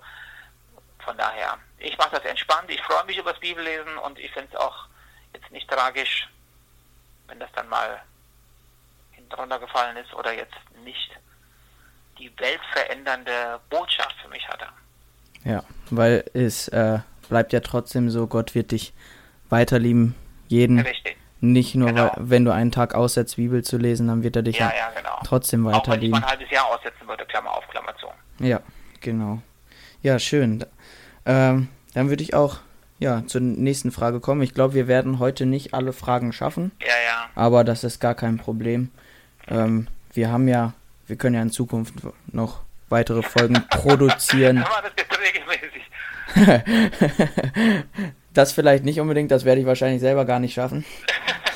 [0.99, 2.69] von daher, ich mache das entspannt.
[2.69, 4.87] Ich freue mich über das Bibellesen und ich finde es auch
[5.33, 6.27] jetzt nicht tragisch,
[7.27, 8.01] wenn das dann mal
[9.11, 11.11] hinten runtergefallen ist oder jetzt nicht
[12.17, 14.67] die weltverändernde Botschaft für mich hatte.
[15.43, 18.93] Ja, weil es äh, bleibt ja trotzdem so, Gott wird dich
[19.49, 20.15] weiterlieben,
[20.47, 20.79] jeden.
[20.79, 21.17] Richtig.
[21.39, 22.11] Nicht nur, genau.
[22.15, 24.89] weil, wenn du einen Tag aussetzt, Bibel zu lesen, dann wird er dich ja, ja,
[24.95, 25.19] genau.
[25.23, 25.87] trotzdem weiterlieben.
[25.87, 28.07] Auch wenn ich mal ein halbes Jahr aussetzen würde, Klammer auf, Klammer zu.
[28.43, 28.61] Ja,
[29.01, 29.41] genau.
[30.01, 30.65] Ja, schön.
[31.25, 32.57] Ähm, dann würde ich auch
[32.99, 34.41] ja, zur nächsten Frage kommen.
[34.41, 36.71] Ich glaube, wir werden heute nicht alle Fragen schaffen.
[36.81, 37.29] Ja, ja.
[37.35, 38.89] Aber das ist gar kein Problem.
[39.47, 40.73] Ähm, wir haben ja,
[41.05, 41.95] wir können ja in Zukunft
[42.27, 44.59] noch weitere Folgen produzieren.
[44.59, 45.83] Aber das jetzt regelmäßig.
[48.33, 50.85] das vielleicht nicht unbedingt, das werde ich wahrscheinlich selber gar nicht schaffen.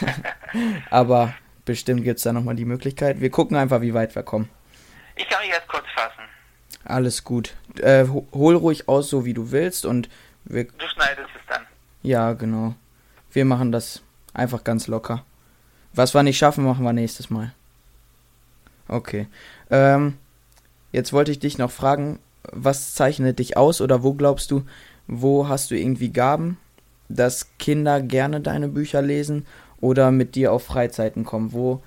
[0.89, 1.33] Aber
[1.65, 3.21] bestimmt gibt es da nochmal die Möglichkeit.
[3.21, 4.49] Wir gucken einfach, wie weit wir kommen.
[5.15, 6.23] Ich kann mich jetzt kurz fassen.
[6.83, 7.55] Alles gut.
[7.79, 10.09] Äh, hol ruhig aus, so wie du willst und
[10.45, 11.65] wir, du schneidest es dann.
[12.01, 12.75] Ja, genau.
[13.31, 14.01] Wir machen das
[14.33, 15.23] einfach ganz locker.
[15.93, 17.53] Was wir nicht schaffen, machen wir nächstes Mal.
[18.87, 19.27] Okay.
[19.69, 20.17] Ähm,
[20.91, 24.65] jetzt wollte ich dich noch fragen, was zeichnet dich aus oder wo glaubst du,
[25.07, 26.57] wo hast du irgendwie Gaben,
[27.09, 29.45] dass Kinder gerne deine Bücher lesen
[29.79, 31.53] oder mit dir auf Freizeiten kommen?
[31.53, 31.83] Wo,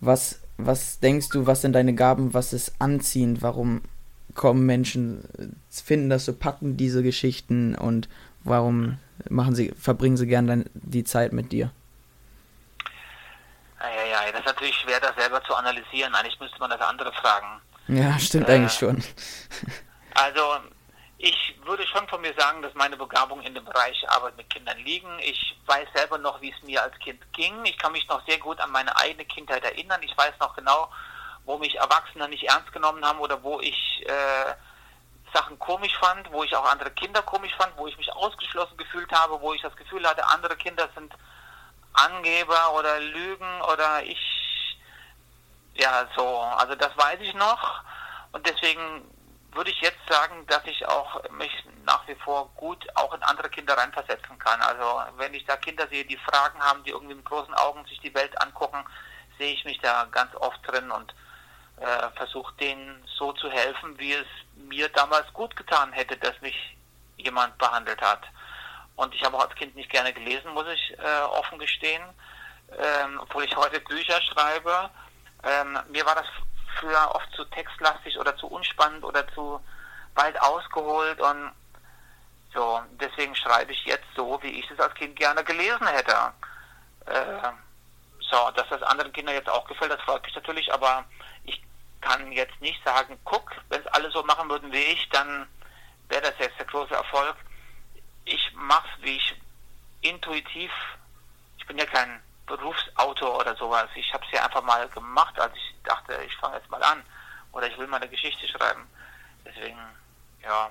[0.00, 3.82] was, was denkst du, was sind deine Gaben, was ist anziehend, warum
[4.34, 5.24] kommen Menschen,
[5.70, 8.08] finden das so packend, diese Geschichten und
[8.44, 11.72] warum machen sie, verbringen sie gern die Zeit mit dir?
[13.80, 13.86] Ja,
[14.26, 16.14] ja, das ist natürlich schwer, das selber zu analysieren.
[16.14, 17.60] Eigentlich müsste man das andere fragen.
[17.88, 19.02] Ja, stimmt äh, eigentlich schon.
[20.20, 20.58] Also,
[21.18, 24.78] ich würde schon von mir sagen, dass meine Begabungen in dem Bereich Arbeit mit Kindern
[24.78, 25.18] liegen.
[25.20, 27.64] Ich weiß selber noch, wie es mir als Kind ging.
[27.64, 30.02] Ich kann mich noch sehr gut an meine eigene Kindheit erinnern.
[30.02, 30.90] Ich weiß noch genau,
[31.44, 34.54] wo mich Erwachsene nicht ernst genommen haben oder wo ich äh,
[35.32, 39.12] Sachen komisch fand, wo ich auch andere Kinder komisch fand, wo ich mich ausgeschlossen gefühlt
[39.12, 41.12] habe, wo ich das Gefühl hatte, andere Kinder sind
[41.92, 44.18] Angeber oder Lügen oder ich
[45.74, 47.82] Ja, so, also das weiß ich noch.
[48.32, 49.17] Und deswegen
[49.52, 51.52] würde ich jetzt sagen, dass ich auch mich
[51.84, 54.60] nach wie vor gut auch in andere Kinder reinversetzen kann.
[54.60, 57.98] Also wenn ich da Kinder sehe, die Fragen haben, die irgendwie mit großen Augen sich
[58.00, 58.84] die Welt angucken,
[59.38, 61.14] sehe ich mich da ganz oft drin und
[61.80, 64.26] äh, versuche denen so zu helfen, wie es
[64.56, 66.76] mir damals gut getan hätte, dass mich
[67.16, 68.22] jemand behandelt hat.
[68.96, 72.02] Und ich habe auch als Kind nicht gerne gelesen, muss ich äh, offen gestehen,
[72.76, 74.90] ähm, obwohl ich heute Bücher schreibe.
[75.44, 76.26] Ähm, mir war das
[76.78, 79.60] früher oft zu textlastig oder zu unspannend oder zu
[80.14, 81.52] weit ausgeholt und
[82.54, 86.16] so, deswegen schreibe ich jetzt so, wie ich es als Kind gerne gelesen hätte.
[87.06, 87.50] Äh,
[88.20, 91.04] so, dass das anderen Kindern jetzt auch gefällt, das freut mich natürlich, aber
[91.44, 91.62] ich
[92.00, 95.46] kann jetzt nicht sagen, guck, wenn es alle so machen würden wie ich, dann
[96.08, 97.36] wäre das jetzt der große Erfolg.
[98.24, 99.34] Ich mache es, wie ich
[100.00, 100.70] intuitiv,
[101.58, 103.88] ich bin ja kein Berufsautor oder sowas.
[103.94, 107.02] Ich habe es ja einfach mal gemacht, als ich dachte, ich fange jetzt mal an
[107.52, 108.88] oder ich will mal eine Geschichte schreiben.
[109.44, 109.78] Deswegen,
[110.42, 110.70] ja,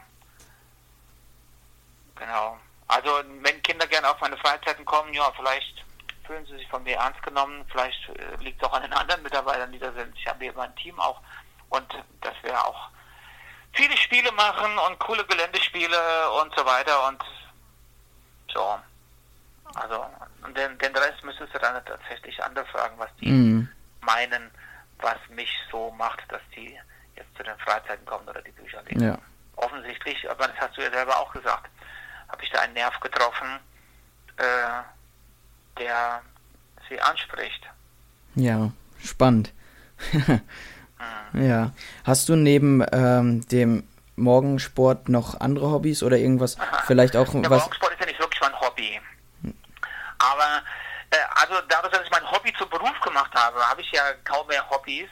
[2.16, 2.60] genau.
[2.88, 5.86] Also wenn Kinder gerne auf meine Freizeiten kommen, ja, vielleicht
[6.26, 7.66] fühlen sie sich von mir ernst genommen.
[7.72, 10.16] Vielleicht äh, liegt es auch an den anderen Mitarbeitern, die da sind.
[10.18, 11.22] Ich habe hier mein Team auch
[11.70, 11.88] und
[12.22, 12.90] dass wir auch
[13.74, 17.24] viele Spiele machen und coole Geländespiele und so weiter und
[18.54, 18.80] so.
[19.76, 20.06] Also,
[20.56, 23.70] den, den Rest müsstest du dann tatsächlich andere fragen, was die mhm.
[24.02, 24.52] meinen,
[25.00, 26.78] was mich so macht, dass die
[27.16, 29.04] jetzt zu den Freizeiten kommen oder die Bücher lesen.
[29.04, 29.18] Ja.
[29.56, 31.70] Offensichtlich, aber das hast du ja selber auch gesagt,
[32.30, 33.60] habe ich da einen Nerv getroffen,
[34.38, 36.22] äh, der
[36.90, 37.68] sie anspricht.
[38.36, 38.72] Ja,
[39.04, 39.54] spannend.
[40.14, 40.42] mhm.
[41.34, 41.72] Ja.
[42.04, 46.58] Hast du neben ähm, dem Morgensport noch andere Hobbys oder irgendwas?
[46.86, 47.50] Vielleicht auch was.
[47.50, 49.00] Morgensport ist ja nicht wirklich mein Hobby.
[50.20, 50.64] Aber
[51.12, 51.18] äh,
[51.50, 54.68] also dadurch, dass ich mein Hobby zum Beruf gemacht habe, habe ich ja kaum mehr
[54.70, 55.10] Hobbys.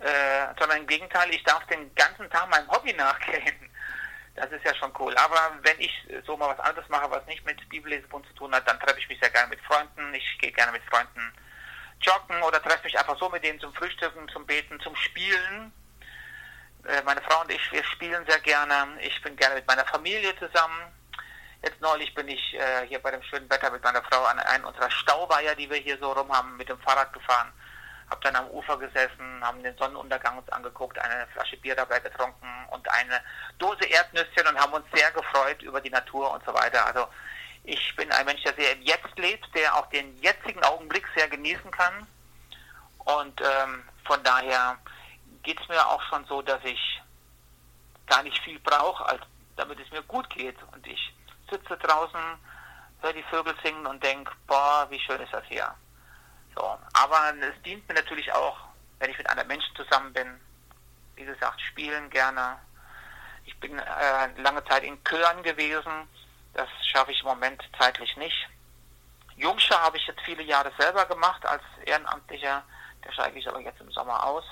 [0.00, 3.70] Äh, sondern im Gegenteil, ich darf den ganzen Tag meinem Hobby nachgehen.
[4.36, 5.16] Das ist ja schon cool.
[5.16, 5.92] Aber wenn ich
[6.24, 9.08] so mal was anderes mache, was nicht mit Bibellesebund zu tun hat, dann treffe ich
[9.08, 10.14] mich sehr gerne mit Freunden.
[10.14, 11.32] Ich gehe gerne mit Freunden
[12.00, 15.72] joggen oder treffe mich einfach so mit denen zum Frühstücken, zum Beten, zum Spielen.
[16.86, 18.86] Äh, meine Frau und ich, wir spielen sehr gerne.
[19.00, 20.92] Ich bin gerne mit meiner Familie zusammen.
[21.62, 24.64] Jetzt neulich bin ich äh, hier bei dem schönen Wetter mit meiner Frau an einen
[24.64, 27.52] unserer Stauweiher, die wir hier so rum haben, mit dem Fahrrad gefahren.
[28.08, 32.48] Hab dann am Ufer gesessen, haben den Sonnenuntergang uns angeguckt, eine Flasche Bier dabei getrunken
[32.70, 33.20] und eine
[33.58, 36.86] Dose Erdnüsschen und haben uns sehr gefreut über die Natur und so weiter.
[36.86, 37.06] Also
[37.64, 41.28] ich bin ein Mensch, der sehr im Jetzt lebt, der auch den jetzigen Augenblick sehr
[41.28, 42.06] genießen kann.
[43.00, 44.78] Und ähm, von daher
[45.42, 47.02] geht es mir auch schon so, dass ich
[48.06, 49.18] gar nicht viel brauche,
[49.56, 50.56] damit es mir gut geht.
[50.72, 51.12] Und ich
[51.50, 52.20] sitze draußen,
[53.02, 55.74] höre die Vögel singen und denke, boah, wie schön ist das hier.
[56.54, 58.58] So, aber es dient mir natürlich auch,
[58.98, 60.40] wenn ich mit anderen Menschen zusammen bin.
[61.14, 62.58] Wie gesagt, spielen gerne.
[63.44, 66.08] Ich bin äh, lange Zeit in Chören gewesen.
[66.54, 68.48] Das schaffe ich im Moment zeitlich nicht.
[69.36, 72.62] Jungschar habe ich jetzt viele Jahre selber gemacht als Ehrenamtlicher.
[73.04, 74.44] Der steige ich aber jetzt im Sommer aus.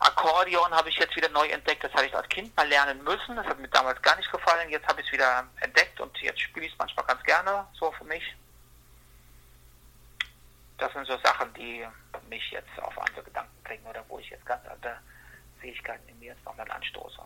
[0.00, 1.82] Akkordeon habe ich jetzt wieder neu entdeckt.
[1.82, 3.36] Das hatte ich als Kind mal lernen müssen.
[3.36, 4.68] Das hat mir damals gar nicht gefallen.
[4.70, 7.90] Jetzt habe ich es wieder entdeckt und jetzt spiele ich es manchmal ganz gerne, so
[7.92, 8.22] für mich.
[10.78, 11.84] Das sind so Sachen, die
[12.28, 14.98] mich jetzt auf andere Gedanken bringen oder wo ich jetzt ganz andere
[15.60, 17.18] Fähigkeiten in mir jetzt nochmal anstoße.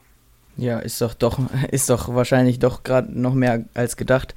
[0.57, 1.39] Ja, ist doch doch,
[1.71, 4.35] ist doch wahrscheinlich doch gerade noch mehr als gedacht.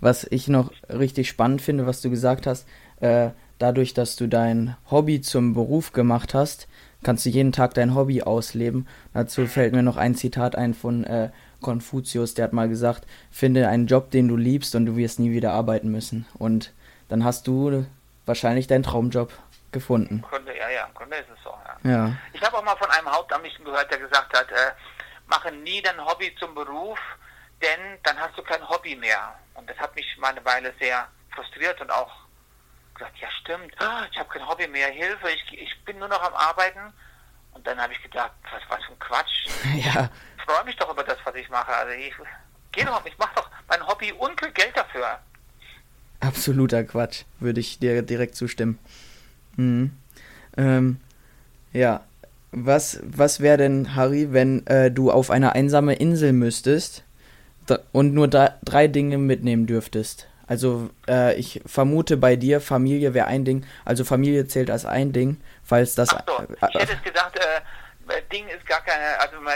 [0.00, 2.66] Was ich noch richtig spannend finde, was du gesagt hast,
[3.00, 6.68] äh, dadurch, dass du dein Hobby zum Beruf gemacht hast,
[7.04, 8.88] kannst du jeden Tag dein Hobby ausleben.
[9.12, 11.30] Dazu fällt mir noch ein Zitat ein von äh,
[11.60, 15.30] Konfuzius, der hat mal gesagt, finde einen Job, den du liebst und du wirst nie
[15.30, 16.26] wieder arbeiten müssen.
[16.34, 16.72] Und
[17.08, 17.86] dann hast du
[18.26, 19.32] wahrscheinlich deinen Traumjob
[19.72, 20.22] gefunden.
[20.22, 21.50] Kunde, ja, ja, Kunde ist es so.
[21.84, 21.90] Ja.
[21.90, 22.16] ja.
[22.32, 24.72] Ich habe auch mal von einem Hauptamtlichen gehört, der gesagt hat, äh,
[25.26, 26.98] mache nie dein Hobby zum Beruf,
[27.62, 29.34] denn dann hast du kein Hobby mehr.
[29.54, 32.23] Und das hat mich mal eine Weile sehr frustriert und auch
[32.94, 36.22] gesagt, ja stimmt, ah, ich habe kein Hobby mehr, Hilfe, ich, ich bin nur noch
[36.22, 36.92] am Arbeiten.
[37.52, 39.46] Und dann habe ich gedacht, was, was für ein Quatsch.
[39.94, 40.10] Ja.
[40.36, 41.72] Ich freue mich doch über das, was ich mache.
[41.72, 42.12] Also ich
[42.72, 45.18] gehe doch, ich mache doch mein Hobby und kriege Geld dafür.
[46.20, 48.78] Absoluter Quatsch, würde ich dir direkt zustimmen.
[49.56, 49.96] Mhm.
[50.56, 51.00] Ähm,
[51.72, 52.04] ja,
[52.50, 57.04] was, was wäre denn, Harry, wenn äh, du auf eine einsame Insel müsstest
[57.92, 60.28] und nur drei Dinge mitnehmen dürftest?
[60.46, 63.66] Also äh, ich vermute bei dir, Familie wäre ein Ding.
[63.84, 66.10] Also Familie zählt als ein Ding, falls das...
[66.10, 69.54] Ach so, äh, ich hätte es gedacht, äh, Ding ist gar keine, also man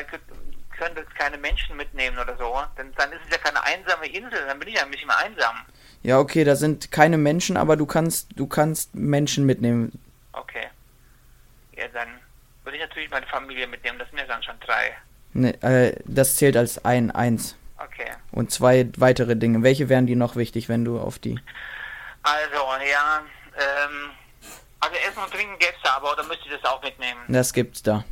[0.77, 2.55] könnte keine Menschen mitnehmen oder so.
[2.79, 5.57] Denn dann ist es ja keine einsame Insel, dann bin ich ja ein bisschen einsam.
[6.03, 9.99] Ja, okay, da sind keine Menschen, aber du kannst, du kannst Menschen mitnehmen.
[10.33, 10.69] Okay.
[12.69, 13.99] würde ich natürlich meine Familie mitnehmen.
[13.99, 14.95] Das sind ja dann schon drei.
[15.33, 17.57] Ne, äh, das zählt als ein Eins.
[17.79, 18.11] Okay.
[18.33, 19.63] Und zwei weitere Dinge.
[19.63, 21.41] Welche wären die noch wichtig, wenn du auf die.
[22.23, 22.57] Also,
[22.91, 23.23] ja,
[23.57, 24.11] ähm,
[24.81, 27.21] also Essen und Trinken gäbe es da, aber oder müsste ich das auch mitnehmen?
[27.29, 28.05] Das gibt's da.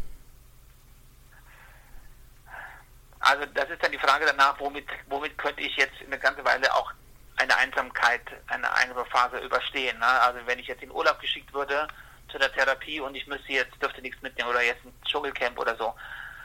[3.20, 6.72] Also das ist dann die Frage danach, womit, womit könnte ich jetzt eine ganze Weile
[6.74, 6.92] auch
[7.36, 9.98] eine Einsamkeit, eine Einsamphase überstehen.
[9.98, 10.06] Ne?
[10.06, 11.88] Also wenn ich jetzt in Urlaub geschickt würde
[12.28, 15.76] zu der Therapie und ich müsste jetzt, dürfte nichts mitnehmen oder jetzt ein Dschungelcamp oder
[15.76, 15.92] so.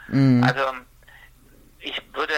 [0.08, 0.42] Mhm.
[0.42, 0.72] Also
[1.82, 2.34] ich würde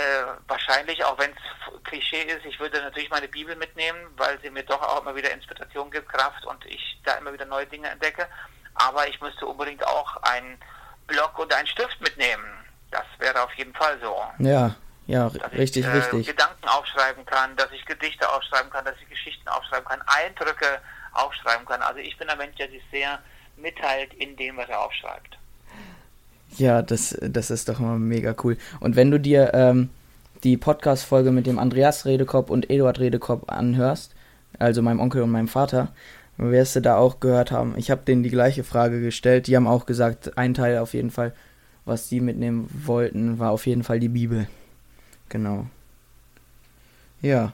[0.49, 4.63] wahrscheinlich, auch wenn es Klischee ist, ich würde natürlich meine Bibel mitnehmen, weil sie mir
[4.63, 8.27] doch auch immer wieder Inspiration gibt, Kraft und ich da immer wieder neue Dinge entdecke.
[8.75, 10.59] Aber ich müsste unbedingt auch einen
[11.07, 12.45] Block und einen Stift mitnehmen.
[12.91, 14.17] Das wäre auf jeden Fall so.
[14.39, 14.75] Ja,
[15.07, 16.27] ja, dass richtig, ich, äh, richtig.
[16.27, 20.81] Gedanken aufschreiben kann, dass ich Gedichte aufschreiben kann, dass ich Geschichten aufschreiben kann, Eindrücke
[21.13, 21.83] aufschreiben kann.
[21.83, 23.21] Also ich bin ein Mensch, der sich sehr
[23.57, 25.39] mitteilt in dem, was er aufschreibt.
[26.57, 28.57] Ja, das, das ist doch immer mega cool.
[28.81, 29.91] Und wenn du dir ähm,
[30.45, 34.15] die Podcast-Folge mit dem Andreas Redekopp und Eduard Redekopp anhörst,
[34.59, 35.93] also meinem Onkel und meinem Vater,
[36.37, 37.75] wirst du da auch gehört haben.
[37.77, 39.47] Ich habe denen die gleiche Frage gestellt.
[39.47, 41.33] Die haben auch gesagt, ein Teil auf jeden Fall,
[41.85, 44.47] was sie mitnehmen wollten, war auf jeden Fall die Bibel.
[45.29, 45.67] Genau.
[47.23, 47.53] Ja.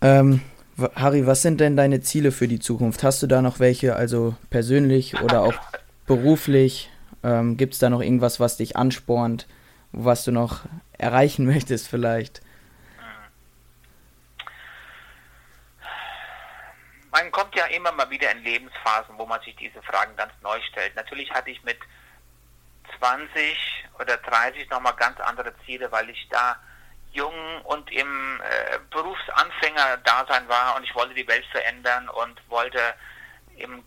[0.00, 0.40] Ähm,
[0.94, 3.02] Harry, was sind denn deine Ziele für die Zukunft?
[3.02, 5.54] Hast du da noch welche, also persönlich oder auch
[6.06, 6.90] beruflich?
[7.24, 9.46] Ähm, Gibt es da noch irgendwas, was dich anspornt,
[9.92, 10.60] was du noch
[10.98, 12.42] erreichen möchtest vielleicht?
[17.10, 20.58] Man kommt ja immer mal wieder in Lebensphasen, wo man sich diese Fragen ganz neu
[20.70, 20.96] stellt.
[20.96, 21.78] Natürlich hatte ich mit
[22.98, 26.56] 20 oder 30 nochmal ganz andere Ziele, weil ich da
[27.12, 32.80] jung und im äh, Berufsanfänger-Dasein war und ich wollte die Welt verändern und wollte
[33.56, 33.84] im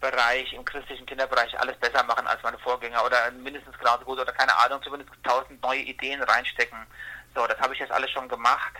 [0.00, 4.32] Kinderbereich, im christlichen Kinderbereich alles besser machen als meine Vorgänger oder mindestens genauso gut oder
[4.32, 6.86] keine Ahnung, zumindest tausend neue Ideen reinstecken.
[7.34, 8.74] So, das habe ich jetzt alles schon gemacht.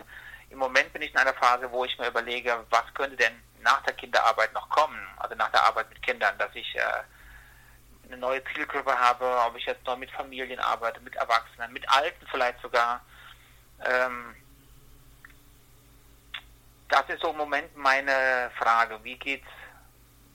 [0.50, 3.82] Im Moment bin ich in einer Phase, wo ich mir überlege, was könnte denn nach
[3.82, 6.82] der Kinderarbeit noch kommen, also nach der Arbeit mit Kindern, dass ich äh,
[8.06, 12.26] eine neue Zielgruppe habe, ob ich jetzt neu mit Familien arbeite, mit Erwachsenen, mit Alten
[12.30, 13.00] vielleicht sogar.
[13.84, 14.36] Ähm,
[16.88, 18.98] das ist so im Moment meine Frage.
[19.02, 19.46] Wie geht's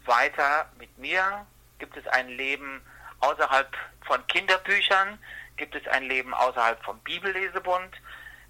[0.08, 1.46] weiter mit mir?
[1.80, 2.82] Gibt es ein Leben
[3.20, 3.76] außerhalb
[4.06, 5.20] von Kinderbüchern?
[5.58, 7.96] Gibt es ein Leben außerhalb vom Bibellesebund?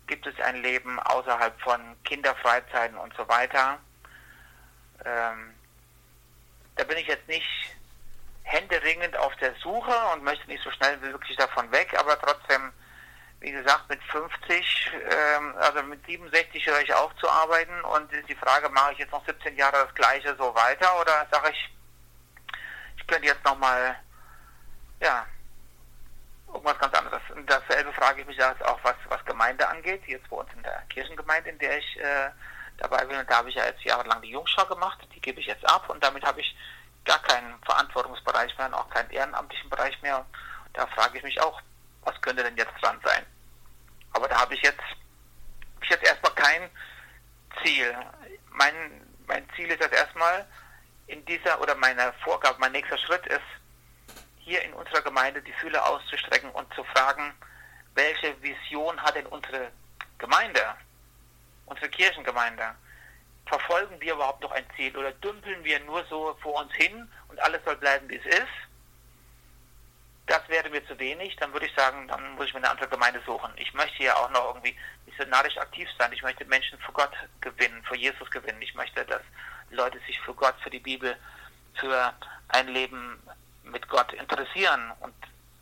[0.07, 3.79] Gibt es ein Leben außerhalb von Kinderfreizeiten und so weiter?
[5.05, 5.53] Ähm,
[6.75, 7.47] da bin ich jetzt nicht
[8.43, 12.71] händeringend auf der Suche und möchte nicht so schnell wie möglich davon weg, aber trotzdem,
[13.43, 18.29] wie gesagt, mit 50, ähm, also mit 67 höre ich auf zu arbeiten und ist
[18.29, 21.69] die Frage, mache ich jetzt noch 17 Jahre das Gleiche so weiter oder sage ich,
[22.95, 23.97] ich könnte jetzt nochmal,
[25.01, 25.25] ja,
[26.47, 27.21] irgendwas ganz anderes.
[27.35, 30.63] Und dasselbe frage ich mich jetzt auch, was, was Gemeinde angeht, jetzt bei uns in
[30.63, 32.29] der Kirchengemeinde, in der ich äh,
[32.77, 33.17] dabei bin.
[33.17, 35.89] Und da habe ich ja jetzt jahrelang die Jungschau gemacht, die gebe ich jetzt ab
[35.89, 36.55] und damit habe ich
[37.03, 40.25] gar keinen Verantwortungsbereich mehr und auch keinen ehrenamtlichen Bereich mehr.
[40.71, 41.61] Da frage ich mich auch,
[42.03, 43.25] was könnte denn jetzt dran sein?
[44.13, 46.69] Aber da habe ich jetzt, hab ich jetzt erstmal kein
[47.63, 47.95] Ziel.
[48.51, 48.73] Mein,
[49.27, 50.45] mein Ziel ist jetzt erstmal
[51.07, 53.41] in dieser, oder meine Vorgabe, mein nächster Schritt ist,
[54.37, 57.33] hier in unserer Gemeinde die Fühler auszustrecken und zu fragen,
[57.95, 59.71] welche Vision hat denn unsere
[60.17, 60.61] Gemeinde,
[61.65, 62.75] unsere Kirchengemeinde?
[63.45, 67.39] Verfolgen wir überhaupt noch ein Ziel oder dümpeln wir nur so vor uns hin und
[67.41, 68.62] alles soll bleiben, wie es ist?
[70.25, 72.87] Das wäre mir zu wenig, dann würde ich sagen, dann muss ich mir eine andere
[72.87, 73.51] Gemeinde suchen.
[73.57, 76.13] Ich möchte ja auch noch irgendwie missionarisch aktiv sein.
[76.13, 77.11] Ich möchte Menschen für Gott
[77.41, 78.61] gewinnen, für Jesus gewinnen.
[78.61, 79.21] Ich möchte, dass
[79.71, 81.17] Leute sich für Gott, für die Bibel,
[81.75, 82.13] für
[82.49, 83.21] ein Leben
[83.63, 84.91] mit Gott interessieren.
[85.01, 85.13] Und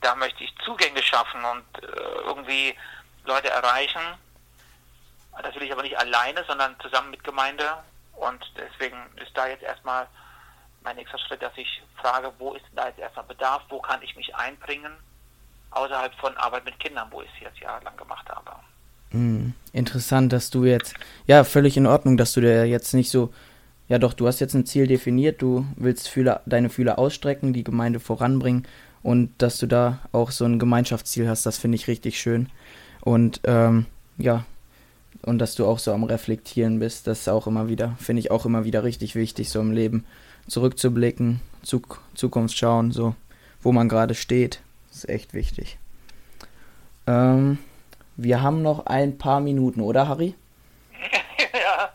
[0.02, 1.88] da möchte ich Zugänge schaffen und äh,
[2.26, 2.78] irgendwie
[3.26, 4.02] Leute erreichen.
[5.42, 7.84] Das will ich aber nicht alleine, sondern zusammen mit Gemeinde.
[8.14, 10.08] Und deswegen ist da jetzt erstmal
[10.84, 14.16] mein nächster Schritt, dass ich frage, wo ist da jetzt erstmal Bedarf, wo kann ich
[14.16, 14.94] mich einbringen,
[15.72, 18.52] außerhalb von Arbeit mit Kindern, wo ich es jetzt jahrelang gemacht habe.
[19.12, 20.96] Hm, interessant, dass du jetzt,
[21.28, 23.34] ja, völlig in Ordnung, dass du dir jetzt nicht so,
[23.88, 27.64] ja doch, du hast jetzt ein Ziel definiert, du willst Fühler, deine Fühler ausstrecken, die
[27.64, 28.68] Gemeinde voranbringen
[29.04, 32.50] und dass du da auch so ein Gemeinschaftsziel hast, das finde ich richtig schön.
[33.02, 33.86] Und ähm,
[34.18, 34.46] ja,
[35.24, 38.46] und dass du auch so am Reflektieren bist, das auch immer wieder, finde ich auch
[38.46, 40.06] immer wieder richtig wichtig, so im Leben
[40.52, 43.16] zurückzublicken, Zuk Zukunft schauen, so
[43.62, 44.62] wo man gerade steht.
[44.90, 45.78] Das ist echt wichtig.
[47.08, 47.58] Ähm,
[48.18, 50.36] wir haben noch ein paar Minuten, oder Harry?
[51.54, 51.90] ja,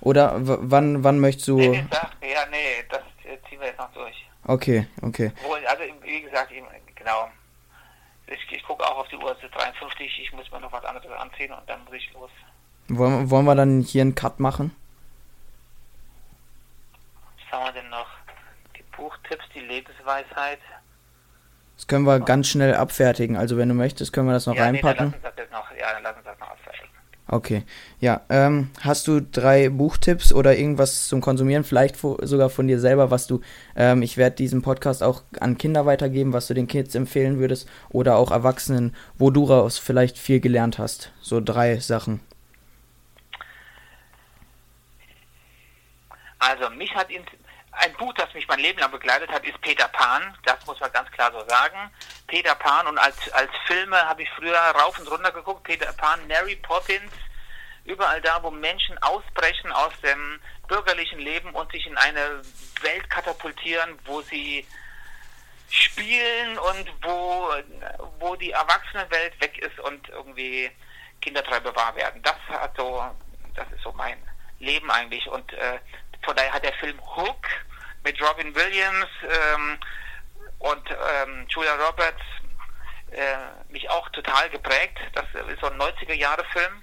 [0.00, 1.58] Oder wann, wann möchtest du.
[1.58, 4.14] nee, sag, ja, nee, das äh, ziehen wir jetzt noch durch.
[4.44, 5.32] Okay, okay.
[5.44, 6.52] Wo, also wie gesagt,
[6.94, 7.28] genau.
[8.26, 10.84] Ich, ich gucke auch auf die Uhr, es ist 53, ich muss mir noch was
[10.84, 12.30] anderes anziehen und dann muss ich los.
[12.88, 14.74] Wollen, wollen wir dann hier einen Cut machen?
[17.56, 18.06] Haben wir denn noch?
[18.76, 20.58] Die Buchtipps, die Lebensweisheit.
[21.76, 23.38] Das können wir ganz schnell abfertigen.
[23.38, 25.06] Also wenn du möchtest, können wir das noch ja, reinpacken.
[25.06, 26.90] Nee, dann lass uns das noch, ja, dann lass uns das noch abfertigen.
[27.28, 27.64] Okay.
[27.98, 33.10] Ja, ähm, hast du drei Buchtipps oder irgendwas zum Konsumieren, vielleicht sogar von dir selber,
[33.10, 33.40] was du,
[33.74, 37.70] ähm, ich werde diesen Podcast auch an Kinder weitergeben, was du den Kids empfehlen würdest
[37.88, 41.10] oder auch Erwachsenen, wo du raus vielleicht viel gelernt hast.
[41.22, 42.20] So drei Sachen.
[46.38, 47.10] Also mich hat
[47.78, 50.36] ein Buch, das mich mein Leben lang begleitet hat, ist Peter Pan.
[50.44, 51.90] Das muss man ganz klar so sagen.
[52.26, 55.64] Peter Pan und als, als Filme habe ich früher rauf und runter geguckt.
[55.64, 57.12] Peter Pan, Mary Poppins,
[57.84, 62.42] überall da, wo Menschen ausbrechen aus dem bürgerlichen Leben und sich in eine
[62.80, 64.66] Welt katapultieren, wo sie
[65.68, 67.50] spielen und wo,
[68.18, 70.70] wo die Erwachsenenwelt weg ist und irgendwie
[71.20, 72.22] Kindertreiber wahr werden.
[72.22, 73.04] Das hat so,
[73.54, 74.16] das ist so mein
[74.58, 75.26] Leben eigentlich.
[75.28, 75.78] Und äh,
[76.26, 77.46] von daher hat der Film Hook
[78.02, 79.78] mit Robin Williams ähm,
[80.58, 82.20] und ähm, Julia Roberts
[83.12, 84.98] äh, mich auch total geprägt.
[85.14, 86.82] Das ist so ein 90er-Jahre-Film.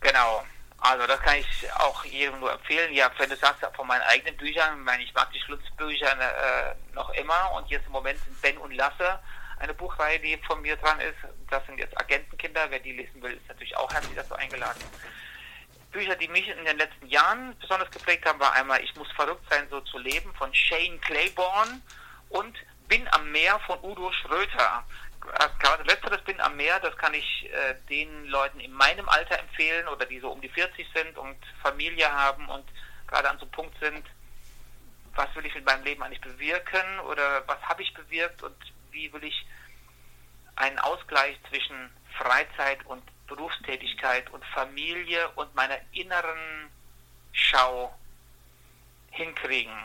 [0.00, 0.46] Genau.
[0.78, 2.92] Also das kann ich auch jedem nur empfehlen.
[2.94, 6.74] Ja, wenn du sagst, von meinen eigenen Büchern, ich meine, ich mag die Schlutzbücher äh,
[6.94, 9.18] noch immer und jetzt im Moment sind Ben und Lasse
[9.58, 11.16] eine Buchreihe, die von mir dran ist.
[11.50, 12.66] Das sind jetzt Agentenkinder.
[12.68, 14.80] Wer die lesen will, ist natürlich auch herzlich dazu eingeladen.
[15.92, 19.44] Bücher, die mich in den letzten Jahren besonders geprägt haben, war einmal Ich muss verrückt
[19.50, 21.80] sein, so zu leben von Shane Claiborne
[22.30, 22.56] und
[22.88, 24.84] Bin am Meer von Udo Schröter.
[25.58, 29.88] Gerade letzteres Bin am Meer, das kann ich äh, den Leuten in meinem Alter empfehlen
[29.88, 32.64] oder die so um die 40 sind und Familie haben und
[33.08, 34.06] gerade an so einem Punkt sind,
[35.14, 38.56] was will ich mit meinem Leben eigentlich bewirken oder was habe ich bewirkt und
[38.90, 39.46] wie will ich
[40.56, 46.70] einen Ausgleich zwischen Freizeit und Berufstätigkeit und Familie und meiner inneren
[47.32, 47.92] Schau
[49.10, 49.76] hinkriegen.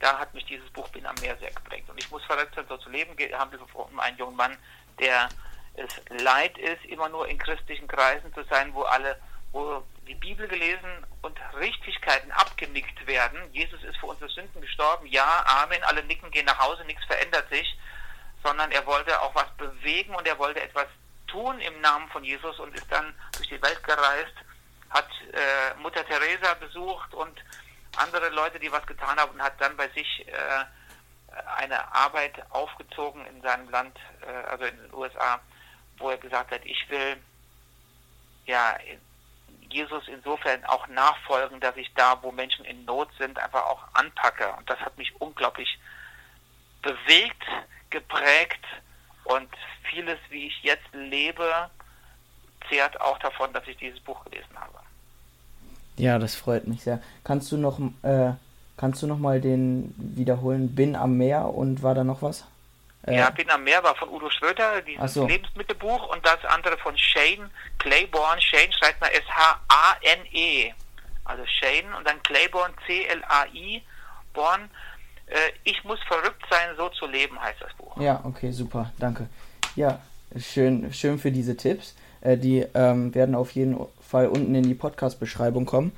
[0.00, 1.88] Da hat mich dieses Buch Bin am Meer sehr geprägt.
[1.88, 3.16] Und ich muss verrückt sein, so zu leben.
[3.16, 3.50] Wir haben
[3.98, 4.56] einen jungen Mann,
[4.98, 5.28] der
[5.74, 9.20] es leid ist, immer nur in christlichen Kreisen zu sein, wo alle,
[9.52, 13.38] wo die Bibel gelesen und Richtigkeiten abgenickt werden.
[13.52, 15.06] Jesus ist für unsere Sünden gestorben.
[15.06, 15.82] Ja, Amen.
[15.84, 17.78] Alle nicken, gehen nach Hause, nichts verändert sich.
[18.42, 20.86] Sondern er wollte auch was bewegen und er wollte etwas
[21.26, 24.34] tun im Namen von Jesus und ist dann durch die Welt gereist,
[24.90, 27.42] hat äh, Mutter Teresa besucht und
[27.96, 30.64] andere Leute, die was getan haben und hat dann bei sich äh,
[31.56, 35.40] eine Arbeit aufgezogen in seinem Land, äh, also in den USA,
[35.98, 37.16] wo er gesagt hat, ich will
[38.46, 38.76] ja
[39.68, 44.52] Jesus insofern auch nachfolgen, dass ich da, wo Menschen in Not sind, einfach auch anpacke.
[44.52, 45.78] Und das hat mich unglaublich
[46.82, 47.42] bewegt,
[47.90, 48.64] geprägt
[49.26, 49.48] und
[49.90, 51.70] vieles, wie ich jetzt lebe,
[52.68, 54.78] zehrt auch davon, dass ich dieses Buch gelesen habe.
[55.96, 57.00] Ja, das freut mich sehr.
[57.24, 58.32] Kannst du noch, äh,
[58.76, 60.74] kannst du noch mal den wiederholen?
[60.74, 62.44] Bin am Meer und war da noch was?
[63.06, 65.26] Äh, ja, Bin am Meer war von Udo Schröter, dieses so.
[65.26, 68.40] Lebensmittelbuch und das andere von Shane Claiborne.
[68.42, 70.74] Shane schreibt mal S-H-A-N-E.
[71.24, 73.82] Also Shane und dann Claiborne C-L-A-I.
[74.34, 74.70] Born.
[75.26, 78.00] Äh, ich muss verrückt sein, so zu leben, heißt das Buch.
[78.00, 79.28] Ja, okay, super, danke.
[79.74, 80.00] Ja,
[80.38, 81.94] schön, schön für diese Tipps.
[82.20, 85.92] Äh, die ähm, werden auf jeden Fall unten in die Podcast-Beschreibung kommen.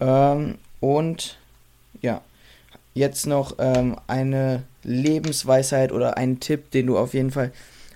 [0.00, 1.38] Ähm, und
[2.00, 2.20] ja,
[2.94, 7.52] jetzt noch ähm, eine Lebensweisheit oder einen Tipp, den du auf jeden Fall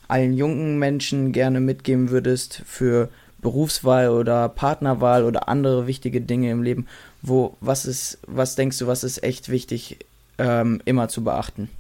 [0.09, 3.09] allen jungen Menschen gerne mitgeben würdest für
[3.39, 6.87] Berufswahl oder Partnerwahl oder andere wichtige Dinge im Leben.
[7.23, 9.99] Wo, was ist, was denkst du, was ist echt wichtig,
[10.39, 11.71] ähm, immer zu beachten?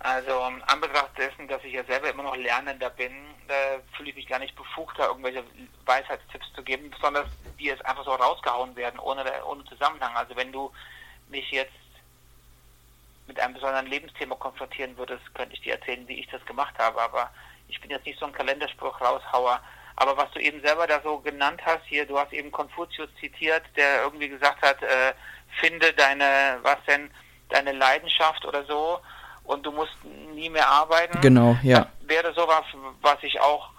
[0.00, 3.12] Also um, an Betracht dessen, dass ich ja selber immer noch Lernender bin,
[3.48, 5.44] äh, fühle ich mich gar nicht befugt, da irgendwelche
[5.84, 7.26] Weisheitstipps zu geben, besonders
[7.58, 10.16] die jetzt einfach so rausgehauen werden, ohne, ohne Zusammenhang.
[10.16, 10.72] Also wenn du
[11.28, 11.72] mich jetzt
[13.26, 17.00] mit einem besonderen Lebensthema konfrontieren würdest, könnte ich dir erzählen, wie ich das gemacht habe,
[17.00, 17.30] aber
[17.68, 19.60] ich bin jetzt nicht so ein Kalenderspruch raushauer.
[19.96, 23.62] Aber was du eben selber da so genannt hast, hier, du hast eben Konfuzius zitiert,
[23.76, 25.12] der irgendwie gesagt hat, äh,
[25.58, 27.10] finde deine, was denn,
[27.48, 29.00] deine Leidenschaft oder so
[29.44, 29.92] und du musst
[30.34, 31.20] nie mehr arbeiten.
[31.20, 31.80] Genau, ja.
[32.00, 32.64] Das wäre sowas,
[33.00, 33.70] was ich auch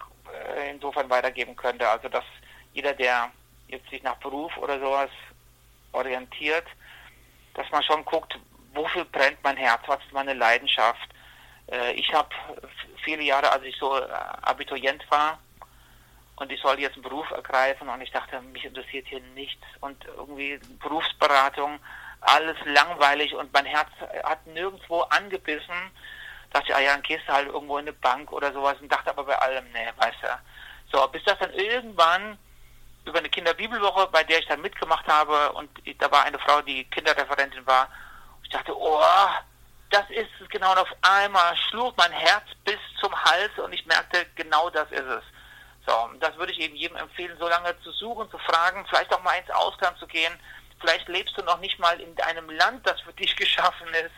[0.56, 1.88] äh, insofern weitergeben könnte.
[1.88, 2.26] Also dass
[2.74, 3.32] jeder, der
[3.68, 5.10] jetzt sich nach Beruf oder sowas
[5.94, 6.66] orientiert,
[7.54, 8.38] dass man schon guckt,
[8.74, 11.10] wofür brennt mein Herz, was ist meine Leidenschaft.
[11.72, 12.30] Äh, ich habe
[13.04, 14.08] viele Jahre, als ich so äh,
[14.42, 15.40] Abiturient war,
[16.42, 20.04] und ich soll jetzt einen Beruf ergreifen und ich dachte, mich interessiert hier nichts und
[20.06, 21.80] irgendwie Berufsberatung
[22.22, 23.90] alles langweilig und mein Herz
[24.24, 25.92] hat nirgendwo angebissen.
[26.52, 28.92] Dachte ich, ah ja, dann gehst du halt irgendwo in eine Bank oder sowas und
[28.92, 30.98] dachte aber bei allem, nee, weißt du.
[30.98, 32.40] So, bis das dann irgendwann
[33.06, 35.70] über eine Kinderbibelwoche, bei der ich dann mitgemacht habe und
[36.00, 37.88] da war eine Frau, die Kinderreferentin war.
[38.44, 39.00] Ich dachte, oh,
[39.92, 40.72] das ist es genau.
[40.72, 45.06] Und auf einmal schlug mein Herz bis zum Hals und ich merkte, genau das ist
[45.06, 45.24] es.
[45.86, 49.24] So, das würde ich eben jedem empfehlen, so lange zu suchen, zu fragen, vielleicht auch
[49.24, 50.34] mal ins Ausland zu gehen.
[50.80, 54.14] Vielleicht lebst du noch nicht mal in einem Land, das für dich geschaffen ist,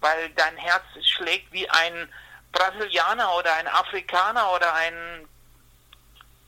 [0.00, 2.12] weil dein Herz schlägt wie ein
[2.52, 5.28] Brasilianer oder ein Afrikaner oder ein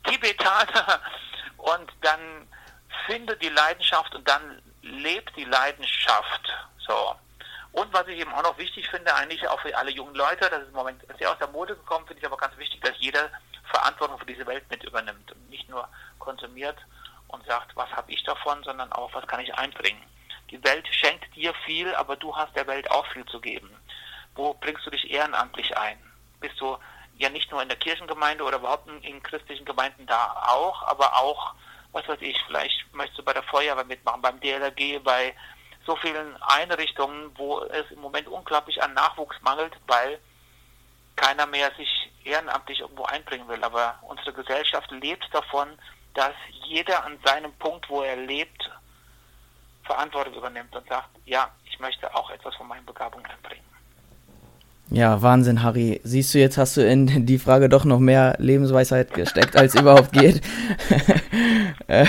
[0.04, 1.00] Tibetaner
[1.58, 2.48] und dann
[3.06, 6.52] finde die Leidenschaft und dann lebt die Leidenschaft.
[6.78, 7.14] So.
[7.72, 10.62] Und was ich eben auch noch wichtig finde, eigentlich auch für alle jungen Leute, das
[10.62, 13.30] ist im Moment sehr aus der Mode gekommen, finde ich aber ganz wichtig, dass jeder
[13.72, 16.76] Verantwortung für diese Welt mit übernimmt und nicht nur konsumiert
[17.28, 20.02] und sagt, was habe ich davon, sondern auch, was kann ich einbringen.
[20.50, 23.70] Die Welt schenkt dir viel, aber du hast der Welt auch viel zu geben.
[24.34, 25.98] Wo bringst du dich ehrenamtlich ein?
[26.40, 26.76] Bist du
[27.16, 31.54] ja nicht nur in der Kirchengemeinde oder überhaupt in christlichen Gemeinden da auch, aber auch,
[31.92, 35.34] was weiß ich, vielleicht möchtest du bei der Feuerwehr mitmachen, beim DLRG, bei
[35.86, 40.18] so vielen Einrichtungen, wo es im Moment unglaublich an Nachwuchs mangelt, weil
[41.16, 43.62] keiner mehr sich ehrenamtlich irgendwo einbringen will.
[43.62, 45.68] Aber unsere Gesellschaft lebt davon,
[46.14, 46.34] dass
[46.66, 48.70] jeder an seinem Punkt, wo er lebt,
[49.84, 53.64] Verantwortung übernimmt und sagt, ja, ich möchte auch etwas von meinen Begabungen einbringen.
[54.90, 56.02] Ja, Wahnsinn, Harry.
[56.04, 60.12] Siehst du, jetzt hast du in die Frage doch noch mehr Lebensweisheit gesteckt, als überhaupt
[60.12, 60.42] geht.
[61.86, 62.04] äh,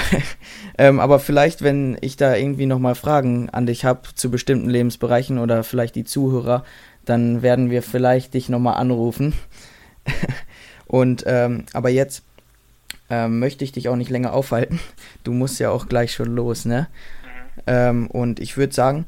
[0.78, 5.40] ähm, aber vielleicht, wenn ich da irgendwie nochmal Fragen an dich habe zu bestimmten Lebensbereichen
[5.40, 6.66] oder vielleicht die Zuhörer,
[7.06, 9.34] dann werden wir vielleicht dich nochmal anrufen.
[10.88, 12.24] Und ähm, aber jetzt
[13.10, 14.80] ähm, möchte ich dich auch nicht länger aufhalten.
[15.24, 16.88] Du musst ja auch gleich schon los, ne?
[17.24, 17.62] Mhm.
[17.68, 19.06] Ähm, und ich würde sagen,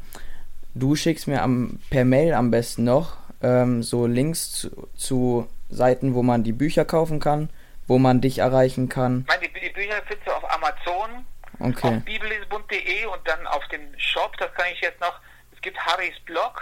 [0.73, 6.13] du schickst mir am, per Mail am besten noch ähm, so Links zu, zu, Seiten,
[6.13, 7.49] wo man die Bücher kaufen kann,
[7.87, 9.21] wo man dich erreichen kann.
[9.21, 11.25] Ich meine, die, die Bücher findest du auf Amazon,
[11.59, 11.97] okay.
[11.97, 15.19] auf bibellesebund.de und dann auf dem Shop, das kann ich jetzt noch,
[15.53, 16.61] es gibt Harrys Blog,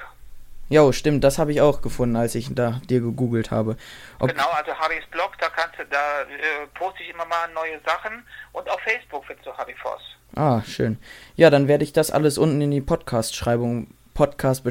[0.74, 3.78] Jo, stimmt, das habe ich auch gefunden, als ich da dir gegoogelt habe.
[4.18, 8.26] Ob genau, also Harrys Blog, da kannst da äh, poste ich immer mal neue Sachen
[8.54, 10.02] und auf Facebook findest du Harry Voss.
[10.36, 10.98] Ah, schön.
[11.36, 14.64] Ja, dann werde ich das alles unten in die Podcast-Beschreibung Podcast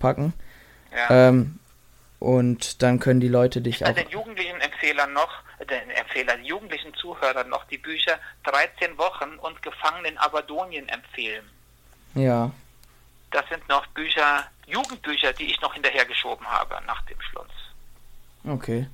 [0.00, 0.32] packen.
[0.92, 1.28] Ja.
[1.28, 1.60] Ähm,
[2.18, 3.92] und dann können die Leute dich ich auch.
[3.94, 5.30] den jugendlichen Empfehlern noch,
[5.60, 11.44] den Empfehlern, jugendlichen Zuhörern noch die Bücher 13 Wochen und Gefangen in Abadonien empfehlen.
[12.16, 12.50] Ja.
[13.34, 17.50] Das sind noch Bücher, Jugendbücher, die ich noch hinterhergeschoben habe nach dem Schluss.
[18.46, 18.86] Okay.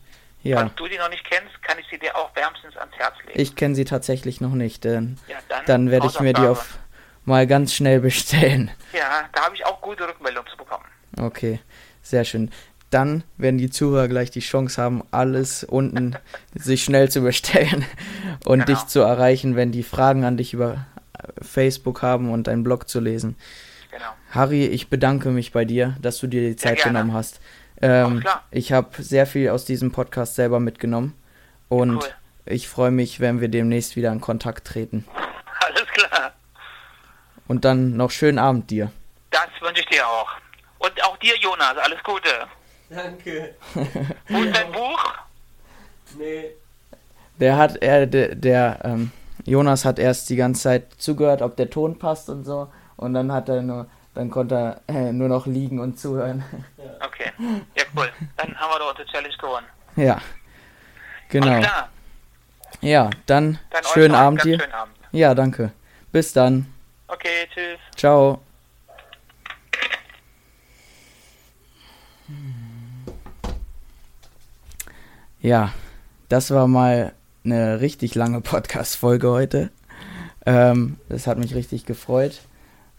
[0.43, 0.57] Ja.
[0.57, 3.39] Falls du die noch nicht kennst, kann ich sie dir auch wärmstens ans Herz legen.
[3.39, 6.79] Ich kenne sie tatsächlich noch nicht, denn ja, dann, dann werde ich mir die auf
[7.27, 8.71] mal ganz schnell bestellen.
[8.95, 10.87] Ja, da habe ich auch gute Rückmeldungen zu bekommen.
[11.21, 11.61] Okay,
[12.01, 12.51] sehr schön.
[12.89, 16.17] Dann werden die Zuhörer gleich die Chance haben, alles unten
[16.55, 17.85] sich schnell zu bestellen
[18.47, 18.79] und genau.
[18.79, 20.87] dich zu erreichen, wenn die Fragen an dich über
[21.43, 23.37] Facebook haben und deinen Blog zu lesen.
[23.91, 24.13] Genau.
[24.31, 27.41] Harry, ich bedanke mich bei dir, dass du dir die Zeit genommen hast.
[27.83, 31.15] Ähm, ich habe sehr viel aus diesem Podcast selber mitgenommen
[31.69, 32.09] und cool.
[32.47, 35.05] ich freue mich, wenn wir demnächst wieder in Kontakt treten.
[35.67, 36.33] Alles klar.
[37.49, 38.93] Und dann noch schönen Abend dir.
[39.31, 40.29] Das wünsche ich dir auch.
[40.79, 42.31] Und auch dir, Jonas, alles Gute.
[42.89, 43.55] Danke.
[44.29, 45.15] Und dein Buch?
[46.19, 46.51] Nee.
[47.39, 49.13] Der hat, er, der, der ähm,
[49.45, 52.69] Jonas hat erst die ganze Zeit zugehört, ob der Ton passt und so.
[52.97, 56.45] Und dann hat er nur, dann konnte er äh, nur noch liegen und zuhören.
[57.03, 57.33] Okay.
[57.77, 58.11] Ja, cool.
[58.37, 59.67] Dann haben wir doch unsere Challenge gewonnen.
[59.97, 60.21] Ja.
[61.29, 61.61] Genau.
[62.81, 64.59] Ja, dann, dann schönen Abend dir.
[64.59, 64.95] Schönen Abend.
[65.13, 65.73] Ja, danke.
[66.13, 66.67] Bis dann.
[67.09, 67.79] Okay, tschüss.
[67.97, 68.41] Ciao.
[75.41, 75.73] Ja,
[76.29, 77.13] das war mal
[77.45, 79.71] eine richtig lange Podcast-Folge heute.
[80.47, 82.41] Ähm, das hat mich richtig gefreut.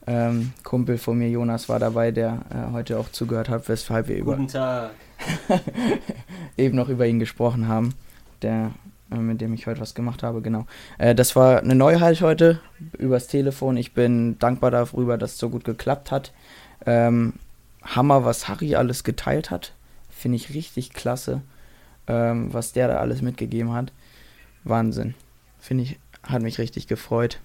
[0.07, 4.17] Ähm, Kumpel von mir, Jonas, war dabei, der äh, heute auch zugehört hat, weshalb wir
[4.17, 4.39] über
[6.57, 7.93] eben noch über ihn gesprochen haben,
[8.41, 8.71] der
[9.11, 10.65] äh, mit dem ich heute was gemacht habe, genau.
[10.97, 12.59] Äh, das war eine Neuheit heute
[12.97, 13.77] übers Telefon.
[13.77, 16.31] Ich bin dankbar darüber, dass es so gut geklappt hat.
[16.85, 17.33] Ähm,
[17.83, 19.73] Hammer, was Harry alles geteilt hat.
[20.09, 21.41] Finde ich richtig klasse,
[22.07, 23.91] ähm, was der da alles mitgegeben hat.
[24.63, 25.15] Wahnsinn.
[25.59, 27.39] Finde ich, hat mich richtig gefreut.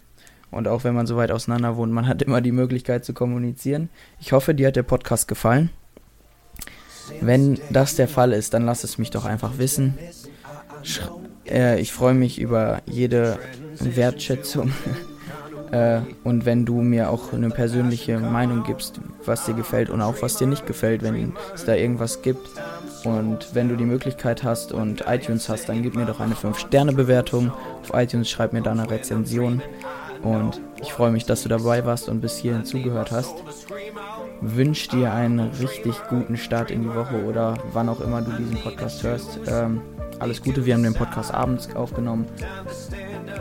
[0.50, 3.88] Und auch wenn man so weit auseinander wohnt, man hat immer die Möglichkeit zu kommunizieren.
[4.20, 5.70] Ich hoffe, dir hat der Podcast gefallen.
[7.20, 9.98] Wenn das der Fall ist, dann lass es mich doch einfach wissen.
[10.82, 11.00] Sch
[11.48, 13.38] äh, ich freue mich über jede
[13.78, 14.72] Wertschätzung
[15.70, 20.16] Äh, und wenn du mir auch eine persönliche Meinung gibst, was dir gefällt und auch
[20.20, 22.48] was dir nicht gefällt, wenn es da irgendwas gibt.
[23.04, 27.52] Und wenn du die Möglichkeit hast und iTunes hast, dann gib mir doch eine 5-Sterne-Bewertung.
[27.82, 29.62] Auf iTunes schreib mir da eine Rezension.
[30.22, 33.34] Und ich freue mich, dass du dabei warst und bis hierhin zugehört hast.
[34.40, 38.56] Wünsche dir einen richtig guten Start in die Woche oder wann auch immer du diesen
[38.62, 39.38] Podcast hörst.
[39.46, 39.80] Ähm,
[40.18, 42.26] alles Gute, wir haben den Podcast abends aufgenommen.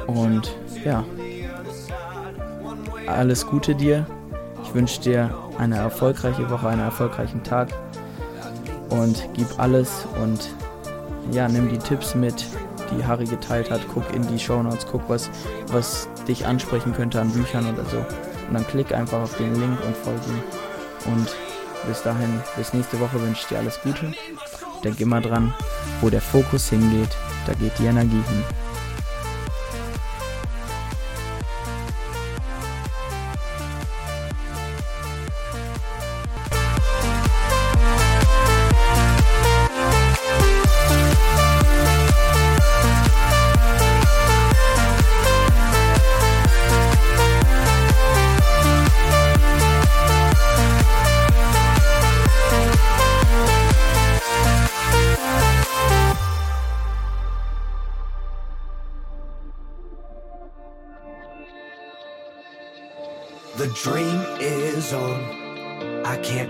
[0.08, 1.04] Und ja,
[3.08, 4.06] alles Gute dir.
[4.64, 7.70] Ich wünsche dir eine erfolgreiche Woche, einen erfolgreichen Tag.
[8.90, 10.50] Und gib alles und
[11.32, 12.46] ja, nimm die Tipps mit,
[12.92, 13.82] die Harry geteilt hat.
[13.94, 15.30] Guck in die Show Notes, guck, was,
[15.68, 17.98] was dich ansprechen könnte an Büchern oder so.
[17.98, 21.14] Und dann klick einfach auf den Link und folge ihm.
[21.14, 21.36] Und
[21.88, 24.14] bis dahin, bis nächste Woche wünsche ich dir alles Gute.
[24.84, 25.54] Denk immer dran,
[26.02, 27.10] wo der Fokus hingeht,
[27.46, 28.65] da geht die Energie hin.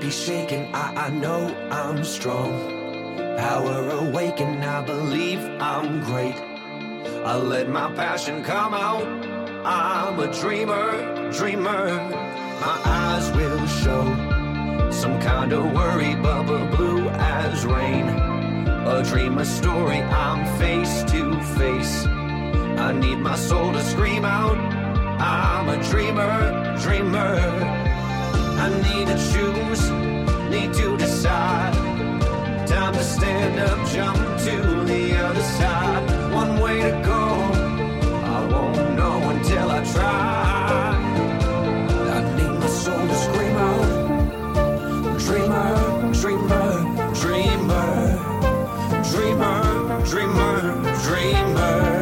[0.05, 0.69] Be shaken.
[0.71, 2.53] I, I know I'm strong.
[3.37, 4.61] Power awaken.
[4.61, 6.35] I believe I'm great.
[7.25, 9.07] I let my passion come out.
[9.65, 11.85] I'm a dreamer, dreamer.
[12.65, 14.03] My eyes will show
[14.91, 18.07] some kind of worry, bubble blue as rain.
[18.93, 20.01] A dream, a story.
[20.27, 21.21] I'm face to
[21.57, 22.05] face.
[22.85, 24.57] I need my soul to scream out.
[25.19, 27.94] I'm a dreamer, dreamer.
[28.57, 29.91] I need to choose,
[30.49, 31.73] need to decide.
[32.67, 36.33] Time to stand up, jump to the other side.
[36.33, 37.23] One way to go,
[38.35, 40.95] I won't know until I try.
[42.17, 45.19] I need my soul to scream out.
[45.25, 46.71] Dreamer, dreamer,
[47.21, 47.83] dreamer,
[49.11, 51.03] dreamer, dreamer, dreamer.
[51.03, 51.94] dreamer.